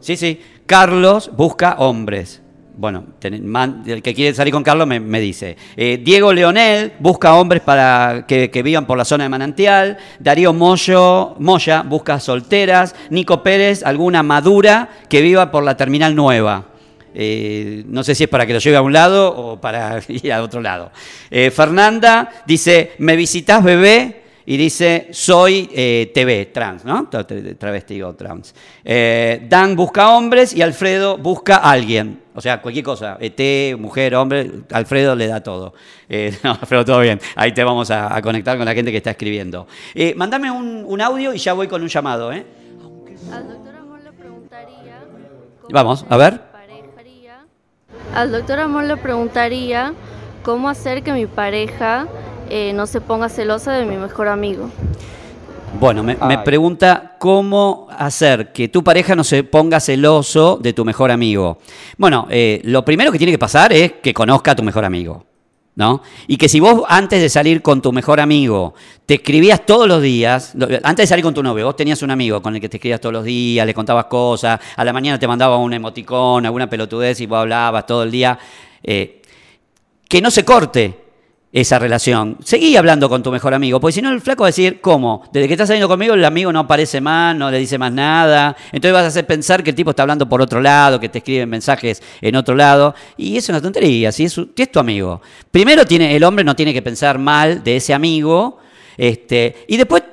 Sí, 0.00 0.16
sí. 0.16 0.40
Carlos 0.66 1.30
busca 1.34 1.76
hombres. 1.78 2.42
Bueno, 2.76 3.04
el 3.22 4.02
que 4.02 4.14
quiere 4.14 4.34
salir 4.34 4.54
con 4.54 4.62
Carlos 4.62 4.86
me, 4.86 5.20
dice. 5.20 5.56
Eh, 5.76 6.00
Diego 6.02 6.32
Leonel 6.32 6.92
busca 6.98 7.34
hombres 7.34 7.62
para 7.62 8.24
que, 8.26 8.48
vivan 8.64 8.86
por 8.86 8.96
la 8.96 9.04
zona 9.04 9.24
de 9.24 9.30
Manantial. 9.30 9.98
Darío 10.18 10.54
Moyo, 10.54 11.34
Moya 11.38 11.82
busca 11.82 12.18
solteras. 12.20 12.94
Nico 13.10 13.42
Pérez, 13.42 13.82
alguna 13.82 14.22
madura 14.22 14.88
que 15.08 15.20
viva 15.20 15.50
por 15.50 15.62
la 15.62 15.76
terminal 15.76 16.14
nueva. 16.14 16.68
Eh, 17.14 17.84
no 17.86 18.04
sé 18.04 18.14
si 18.14 18.24
es 18.24 18.30
para 18.30 18.46
que 18.46 18.52
lo 18.52 18.58
lleve 18.58 18.76
a 18.76 18.82
un 18.82 18.92
lado 18.92 19.34
o 19.34 19.60
para 19.60 20.00
ir 20.08 20.32
a 20.32 20.42
otro 20.42 20.60
lado. 20.60 20.90
Eh, 21.30 21.50
Fernanda 21.50 22.30
dice, 22.46 22.92
¿me 22.98 23.16
visitas 23.16 23.62
bebé? 23.62 24.16
y 24.46 24.56
dice, 24.56 25.08
soy 25.12 25.70
eh, 25.72 26.10
TV, 26.12 26.46
trans, 26.46 26.84
¿no? 26.84 27.08
Travesti 27.08 28.02
o 28.02 28.14
trans. 28.14 28.52
Dan 28.82 29.76
busca 29.76 30.10
hombres 30.10 30.56
y 30.56 30.62
Alfredo 30.62 31.18
busca 31.18 31.56
a 31.56 31.70
alguien. 31.70 32.20
O 32.34 32.40
sea, 32.40 32.62
cualquier 32.62 32.84
cosa, 32.84 33.18
ET, 33.20 33.76
mujer, 33.76 34.14
hombre, 34.14 34.50
Alfredo 34.72 35.16
le 35.16 35.26
da 35.26 35.42
todo. 35.42 35.74
Eh, 36.08 36.36
no, 36.44 36.52
Alfredo, 36.52 36.84
todo 36.84 37.00
bien. 37.00 37.20
Ahí 37.34 37.52
te 37.52 37.64
vamos 37.64 37.90
a, 37.90 38.20
conectar 38.22 38.56
con 38.56 38.64
la 38.64 38.72
gente 38.72 38.90
que 38.90 38.98
está 38.98 39.10
escribiendo. 39.10 39.66
Eh, 39.94 40.14
mándame 40.16 40.50
un, 40.50 41.00
audio 41.00 41.34
y 41.34 41.38
ya 41.38 41.52
voy 41.54 41.66
con 41.66 41.82
un 41.82 41.88
llamado, 41.88 42.32
¿eh? 42.32 42.46
Al 43.32 43.48
doctor 43.48 43.74
Amor 43.74 44.00
le 44.02 44.12
preguntaría... 44.12 45.04
Vamos, 45.70 46.06
a 46.08 46.16
ver. 46.16 46.49
Al 48.14 48.32
doctor 48.32 48.58
Amor 48.58 48.84
le 48.84 48.96
preguntaría 48.96 49.94
cómo 50.42 50.68
hacer 50.68 51.02
que 51.02 51.12
mi 51.12 51.26
pareja 51.26 52.08
eh, 52.48 52.72
no 52.74 52.86
se 52.86 53.00
ponga 53.00 53.28
celosa 53.28 53.72
de 53.72 53.86
mi 53.86 53.96
mejor 53.96 54.28
amigo. 54.28 54.68
Bueno, 55.78 56.02
me, 56.02 56.16
pregunta 56.38 57.14
cómo 57.18 57.86
hacer 57.96 58.52
que 58.52 58.66
tu 58.66 58.82
pareja 58.82 59.14
no 59.14 59.22
se 59.22 59.44
ponga 59.44 59.78
celoso 59.78 60.58
de 60.60 60.72
tu 60.72 60.84
mejor 60.84 61.12
amigo. 61.12 61.58
Bueno, 61.96 62.26
eh, 62.28 62.60
lo 62.64 62.84
primero 62.84 63.12
que 63.12 63.18
tiene 63.18 63.32
que 63.32 63.38
pasar 63.38 63.72
es 63.72 63.92
que 64.02 64.12
conozca 64.12 64.50
a 64.50 64.56
tu 64.56 64.64
mejor 64.64 64.84
amigo. 64.84 65.24
¿No? 65.76 66.02
Y 66.26 66.36
que 66.36 66.48
si 66.48 66.60
vos 66.60 66.82
antes 66.88 67.22
de 67.22 67.28
salir 67.28 67.62
con 67.62 67.80
tu 67.80 67.92
mejor 67.92 68.20
amigo 68.20 68.74
te 69.06 69.14
escribías 69.14 69.64
todos 69.64 69.88
los 69.88 70.02
días, 70.02 70.54
antes 70.82 71.04
de 71.04 71.06
salir 71.06 71.24
con 71.24 71.32
tu 71.32 71.42
novio, 71.42 71.64
vos 71.64 71.76
tenías 71.76 72.02
un 72.02 72.10
amigo 72.10 72.42
con 72.42 72.54
el 72.54 72.60
que 72.60 72.68
te 72.68 72.76
escribías 72.76 73.00
todos 73.00 73.12
los 73.12 73.24
días, 73.24 73.64
le 73.64 73.72
contabas 73.72 74.06
cosas, 74.06 74.60
a 74.76 74.84
la 74.84 74.92
mañana 74.92 75.18
te 75.18 75.26
mandaba 75.26 75.56
un 75.56 75.72
emoticón, 75.72 76.44
alguna 76.44 76.68
pelotudez 76.68 77.20
y 77.20 77.26
vos 77.26 77.38
hablabas 77.38 77.86
todo 77.86 78.02
el 78.02 78.10
día, 78.10 78.38
eh, 78.82 79.22
que 80.08 80.20
no 80.20 80.30
se 80.30 80.44
corte, 80.44 80.99
esa 81.52 81.78
relación. 81.78 82.36
Seguí 82.44 82.76
hablando 82.76 83.08
con 83.08 83.22
tu 83.22 83.32
mejor 83.32 83.54
amigo, 83.54 83.80
porque 83.80 83.94
si 83.94 84.02
no 84.02 84.10
el 84.10 84.20
flaco 84.20 84.42
va 84.42 84.48
a 84.48 84.50
decir, 84.50 84.80
¿cómo? 84.80 85.24
Desde 85.32 85.48
que 85.48 85.54
estás 85.54 85.68
saliendo 85.68 85.88
conmigo 85.88 86.14
el 86.14 86.24
amigo 86.24 86.52
no 86.52 86.60
aparece 86.60 87.00
más, 87.00 87.34
no 87.34 87.50
le 87.50 87.58
dice 87.58 87.76
más 87.76 87.92
nada, 87.92 88.56
entonces 88.66 88.92
vas 88.92 89.04
a 89.04 89.08
hacer 89.08 89.26
pensar 89.26 89.64
que 89.64 89.70
el 89.70 89.76
tipo 89.76 89.90
está 89.90 90.02
hablando 90.02 90.28
por 90.28 90.40
otro 90.40 90.60
lado, 90.60 91.00
que 91.00 91.08
te 91.08 91.18
escriben 91.18 91.48
mensajes 91.48 92.02
en 92.20 92.36
otro 92.36 92.54
lado, 92.54 92.94
y 93.16 93.36
eso 93.36 93.46
es 93.46 93.48
una 93.50 93.60
tontería, 93.60 94.12
si 94.12 94.24
es, 94.24 94.40
es 94.56 94.72
tu 94.72 94.78
amigo. 94.78 95.20
Primero 95.50 95.84
tiene, 95.84 96.14
el 96.14 96.22
hombre 96.22 96.44
no 96.44 96.54
tiene 96.54 96.72
que 96.72 96.82
pensar 96.82 97.18
mal 97.18 97.64
de 97.64 97.76
ese 97.76 97.94
amigo, 97.94 98.58
este, 98.96 99.64
y 99.66 99.76
después 99.76 100.04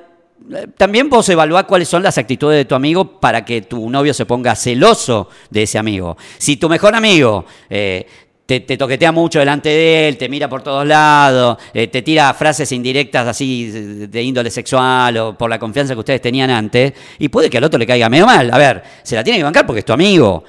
eh, 0.50 0.66
también 0.76 1.08
vos 1.08 1.28
evaluar 1.28 1.66
cuáles 1.66 1.88
son 1.88 2.02
las 2.02 2.18
actitudes 2.18 2.56
de 2.56 2.64
tu 2.64 2.74
amigo 2.74 3.20
para 3.20 3.44
que 3.44 3.62
tu 3.62 3.88
novio 3.90 4.14
se 4.14 4.26
ponga 4.26 4.56
celoso 4.56 5.28
de 5.50 5.64
ese 5.64 5.78
amigo. 5.78 6.16
Si 6.38 6.56
tu 6.56 6.68
mejor 6.68 6.94
amigo 6.94 7.44
eh, 7.68 8.06
te, 8.48 8.78
toquetea 8.78 9.12
mucho 9.12 9.40
delante 9.40 9.68
de 9.68 10.08
él, 10.08 10.16
te 10.16 10.26
mira 10.26 10.48
por 10.48 10.62
todos 10.62 10.86
lados, 10.86 11.58
eh, 11.74 11.88
te 11.88 12.00
tira 12.00 12.32
frases 12.32 12.72
indirectas 12.72 13.28
así 13.28 14.06
de 14.08 14.22
índole 14.22 14.50
sexual 14.50 15.18
o 15.18 15.36
por 15.36 15.50
la 15.50 15.58
confianza 15.58 15.92
que 15.92 16.00
ustedes 16.00 16.22
tenían 16.22 16.48
antes, 16.48 16.94
y 17.18 17.28
puede 17.28 17.50
que 17.50 17.58
al 17.58 17.64
otro 17.64 17.78
le 17.78 17.86
caiga 17.86 18.08
medio 18.08 18.24
mal. 18.24 18.50
A 18.50 18.56
ver, 18.56 18.82
se 19.02 19.16
la 19.16 19.22
tiene 19.22 19.38
que 19.38 19.44
bancar 19.44 19.66
porque 19.66 19.80
es 19.80 19.84
tu 19.84 19.92
amigo. 19.92 20.44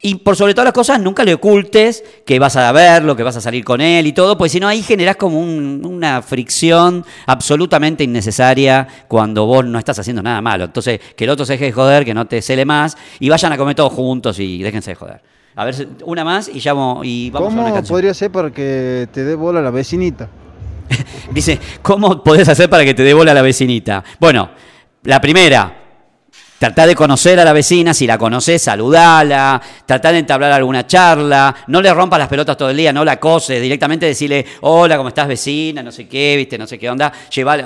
Y 0.00 0.14
por 0.14 0.36
sobre 0.36 0.54
todas 0.54 0.66
las 0.66 0.72
cosas, 0.72 1.00
nunca 1.00 1.24
le 1.24 1.34
ocultes 1.34 2.04
que 2.24 2.38
vas 2.38 2.54
a 2.54 2.70
verlo, 2.70 3.16
que 3.16 3.24
vas 3.24 3.36
a 3.36 3.40
salir 3.40 3.64
con 3.64 3.80
él 3.80 4.06
y 4.06 4.12
todo, 4.12 4.38
porque 4.38 4.50
si 4.50 4.60
no 4.60 4.68
ahí 4.68 4.82
generás 4.82 5.16
como 5.16 5.40
una 5.40 6.22
fricción 6.22 7.04
absolutamente 7.26 8.04
innecesaria 8.04 8.86
cuando 9.08 9.44
vos 9.46 9.64
no 9.64 9.78
estás 9.80 9.98
haciendo 9.98 10.22
nada 10.22 10.40
malo. 10.40 10.66
Entonces, 10.66 11.00
que 11.16 11.24
el 11.24 11.30
otro 11.30 11.44
se 11.44 11.54
deje 11.54 11.64
de 11.66 11.72
joder, 11.72 12.04
que 12.04 12.14
no 12.14 12.26
te 12.26 12.40
cele 12.42 12.64
más, 12.64 12.96
y 13.18 13.28
vayan 13.28 13.52
a 13.52 13.56
comer 13.58 13.74
todos 13.74 13.92
juntos 13.92 14.38
y 14.38 14.62
déjense 14.62 14.92
de 14.92 14.94
joder. 14.94 15.39
A 15.56 15.64
ver, 15.64 15.88
una 16.04 16.24
más 16.24 16.48
y, 16.48 16.60
llamo, 16.60 17.00
y 17.02 17.30
vamos 17.30 17.48
¿Cómo 17.48 17.66
a 17.66 17.70
una 17.72 17.82
podría 17.82 18.14
ser 18.14 18.30
para 18.30 18.50
que 18.50 19.08
te 19.12 19.24
dé 19.24 19.34
bola 19.34 19.60
la 19.60 19.70
vecinita? 19.70 20.28
Dice, 21.32 21.58
¿cómo 21.82 22.22
podés 22.22 22.48
hacer 22.48 22.70
para 22.70 22.84
que 22.84 22.94
te 22.94 23.02
dé 23.02 23.14
bola 23.14 23.34
la 23.34 23.42
vecinita? 23.42 24.04
Bueno, 24.18 24.50
la 25.04 25.20
primera, 25.20 25.79
Tratá 26.60 26.86
de 26.86 26.94
conocer 26.94 27.40
a 27.40 27.44
la 27.46 27.54
vecina, 27.54 27.94
si 27.94 28.06
la 28.06 28.18
conoces, 28.18 28.60
saludala, 28.60 29.62
tratá 29.86 30.12
de 30.12 30.18
entablar 30.18 30.52
alguna 30.52 30.86
charla, 30.86 31.56
no 31.68 31.80
le 31.80 31.94
rompas 31.94 32.18
las 32.18 32.28
pelotas 32.28 32.54
todo 32.54 32.68
el 32.68 32.76
día, 32.76 32.92
no 32.92 33.02
la 33.02 33.12
acoses, 33.12 33.62
directamente 33.62 34.04
decirle, 34.04 34.44
hola, 34.60 34.98
¿cómo 34.98 35.08
estás 35.08 35.26
vecina? 35.26 35.82
No 35.82 35.90
sé 35.90 36.06
qué, 36.06 36.36
viste, 36.36 36.58
no 36.58 36.66
sé 36.66 36.78
qué 36.78 36.90
onda. 36.90 37.10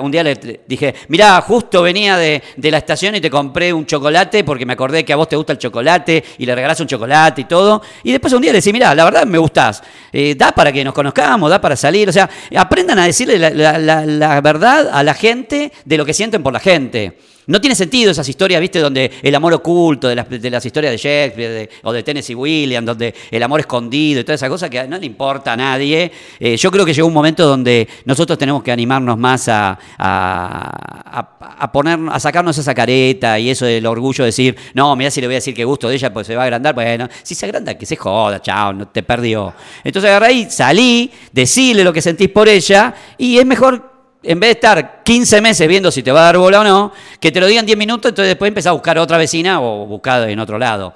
un 0.00 0.12
día 0.12 0.22
le 0.22 0.60
dije, 0.68 0.94
mirá, 1.08 1.40
justo 1.40 1.82
venía 1.82 2.16
de, 2.16 2.40
la 2.56 2.78
estación 2.78 3.16
y 3.16 3.20
te 3.20 3.28
compré 3.28 3.72
un 3.72 3.84
chocolate 3.84 4.44
porque 4.44 4.64
me 4.64 4.74
acordé 4.74 5.04
que 5.04 5.12
a 5.12 5.16
vos 5.16 5.28
te 5.28 5.34
gusta 5.34 5.54
el 5.54 5.58
chocolate 5.58 6.22
y 6.38 6.46
le 6.46 6.54
regalás 6.54 6.78
un 6.78 6.86
chocolate 6.86 7.40
y 7.40 7.44
todo. 7.46 7.82
Y 8.04 8.12
después 8.12 8.32
un 8.32 8.42
día 8.42 8.52
le 8.52 8.58
decís, 8.58 8.72
mirá, 8.72 8.94
la 8.94 9.02
verdad 9.02 9.26
me 9.26 9.38
gustás, 9.38 9.82
eh, 10.12 10.36
da 10.38 10.52
para 10.52 10.70
que 10.70 10.84
nos 10.84 10.94
conozcamos, 10.94 11.50
da 11.50 11.60
para 11.60 11.74
salir, 11.74 12.08
o 12.08 12.12
sea, 12.12 12.30
aprendan 12.56 13.00
a 13.00 13.06
decirle 13.06 13.40
la 13.40 14.40
verdad 14.40 14.88
a 14.92 15.02
la 15.02 15.14
gente 15.14 15.72
de 15.84 15.96
lo 15.98 16.04
que 16.04 16.14
sienten 16.14 16.44
por 16.44 16.52
la 16.52 16.60
gente. 16.60 17.33
No 17.46 17.60
tiene 17.60 17.74
sentido 17.74 18.10
esas 18.10 18.28
historias, 18.28 18.60
¿viste? 18.60 18.78
Donde 18.78 19.10
el 19.22 19.34
amor 19.34 19.52
oculto, 19.52 20.08
de 20.08 20.14
las, 20.14 20.28
de 20.28 20.50
las 20.50 20.64
historias 20.64 20.92
de 20.92 20.96
Shakespeare 20.96 21.68
o 21.82 21.92
de 21.92 22.02
Tennessee 22.02 22.34
Williams, 22.34 22.86
donde 22.86 23.14
el 23.30 23.42
amor 23.42 23.60
escondido 23.60 24.20
y 24.20 24.24
toda 24.24 24.34
esa 24.34 24.48
cosa 24.48 24.70
que 24.70 24.86
no 24.88 24.98
le 24.98 25.06
importa 25.06 25.52
a 25.52 25.56
nadie. 25.56 26.10
Eh, 26.40 26.56
yo 26.56 26.70
creo 26.70 26.86
que 26.86 26.94
llegó 26.94 27.06
un 27.06 27.14
momento 27.14 27.46
donde 27.46 27.86
nosotros 28.06 28.38
tenemos 28.38 28.62
que 28.62 28.72
animarnos 28.72 29.18
más 29.18 29.48
a, 29.48 29.78
a, 29.98 31.72
poner, 31.72 31.98
a 32.10 32.18
sacarnos 32.18 32.56
esa 32.56 32.74
careta 32.74 33.38
y 33.38 33.50
eso 33.50 33.66
del 33.66 33.86
orgullo 33.86 34.24
de 34.24 34.28
decir, 34.28 34.56
no, 34.72 34.96
mira 34.96 35.10
si 35.10 35.20
le 35.20 35.26
voy 35.26 35.34
a 35.34 35.38
decir 35.38 35.54
que 35.54 35.64
gusto 35.64 35.88
de 35.88 35.96
ella, 35.96 36.12
pues 36.12 36.26
se 36.26 36.34
va 36.34 36.42
a 36.42 36.44
agrandar. 36.44 36.74
Bueno, 36.74 37.08
si 37.22 37.34
se 37.34 37.46
agranda, 37.46 37.74
que 37.76 37.86
se 37.86 37.96
joda, 37.96 38.40
chao, 38.40 38.72
no 38.72 38.88
te 38.88 39.02
perdió. 39.02 39.52
Entonces 39.82 40.10
agarré 40.10 40.32
y 40.32 40.50
salí, 40.50 41.10
decirle 41.32 41.84
lo 41.84 41.92
que 41.92 42.00
sentís 42.00 42.30
por 42.30 42.48
ella 42.48 42.94
y 43.18 43.38
es 43.38 43.44
mejor 43.44 43.93
en 44.24 44.40
vez 44.40 44.48
de 44.48 44.52
estar 44.52 45.02
15 45.02 45.40
meses 45.40 45.66
viendo 45.68 45.90
si 45.90 46.02
te 46.02 46.12
va 46.12 46.20
a 46.20 46.24
dar 46.24 46.38
bola 46.38 46.60
o 46.60 46.64
no, 46.64 46.92
que 47.20 47.30
te 47.30 47.40
lo 47.40 47.46
digan 47.46 47.64
10 47.64 47.78
minutos, 47.78 48.10
entonces 48.10 48.30
después 48.30 48.48
empezás 48.48 48.70
a 48.70 48.72
buscar 48.72 48.98
otra 48.98 49.16
vecina 49.16 49.60
o 49.60 49.86
buscar 49.86 50.28
en 50.28 50.38
otro 50.38 50.58
lado. 50.58 50.92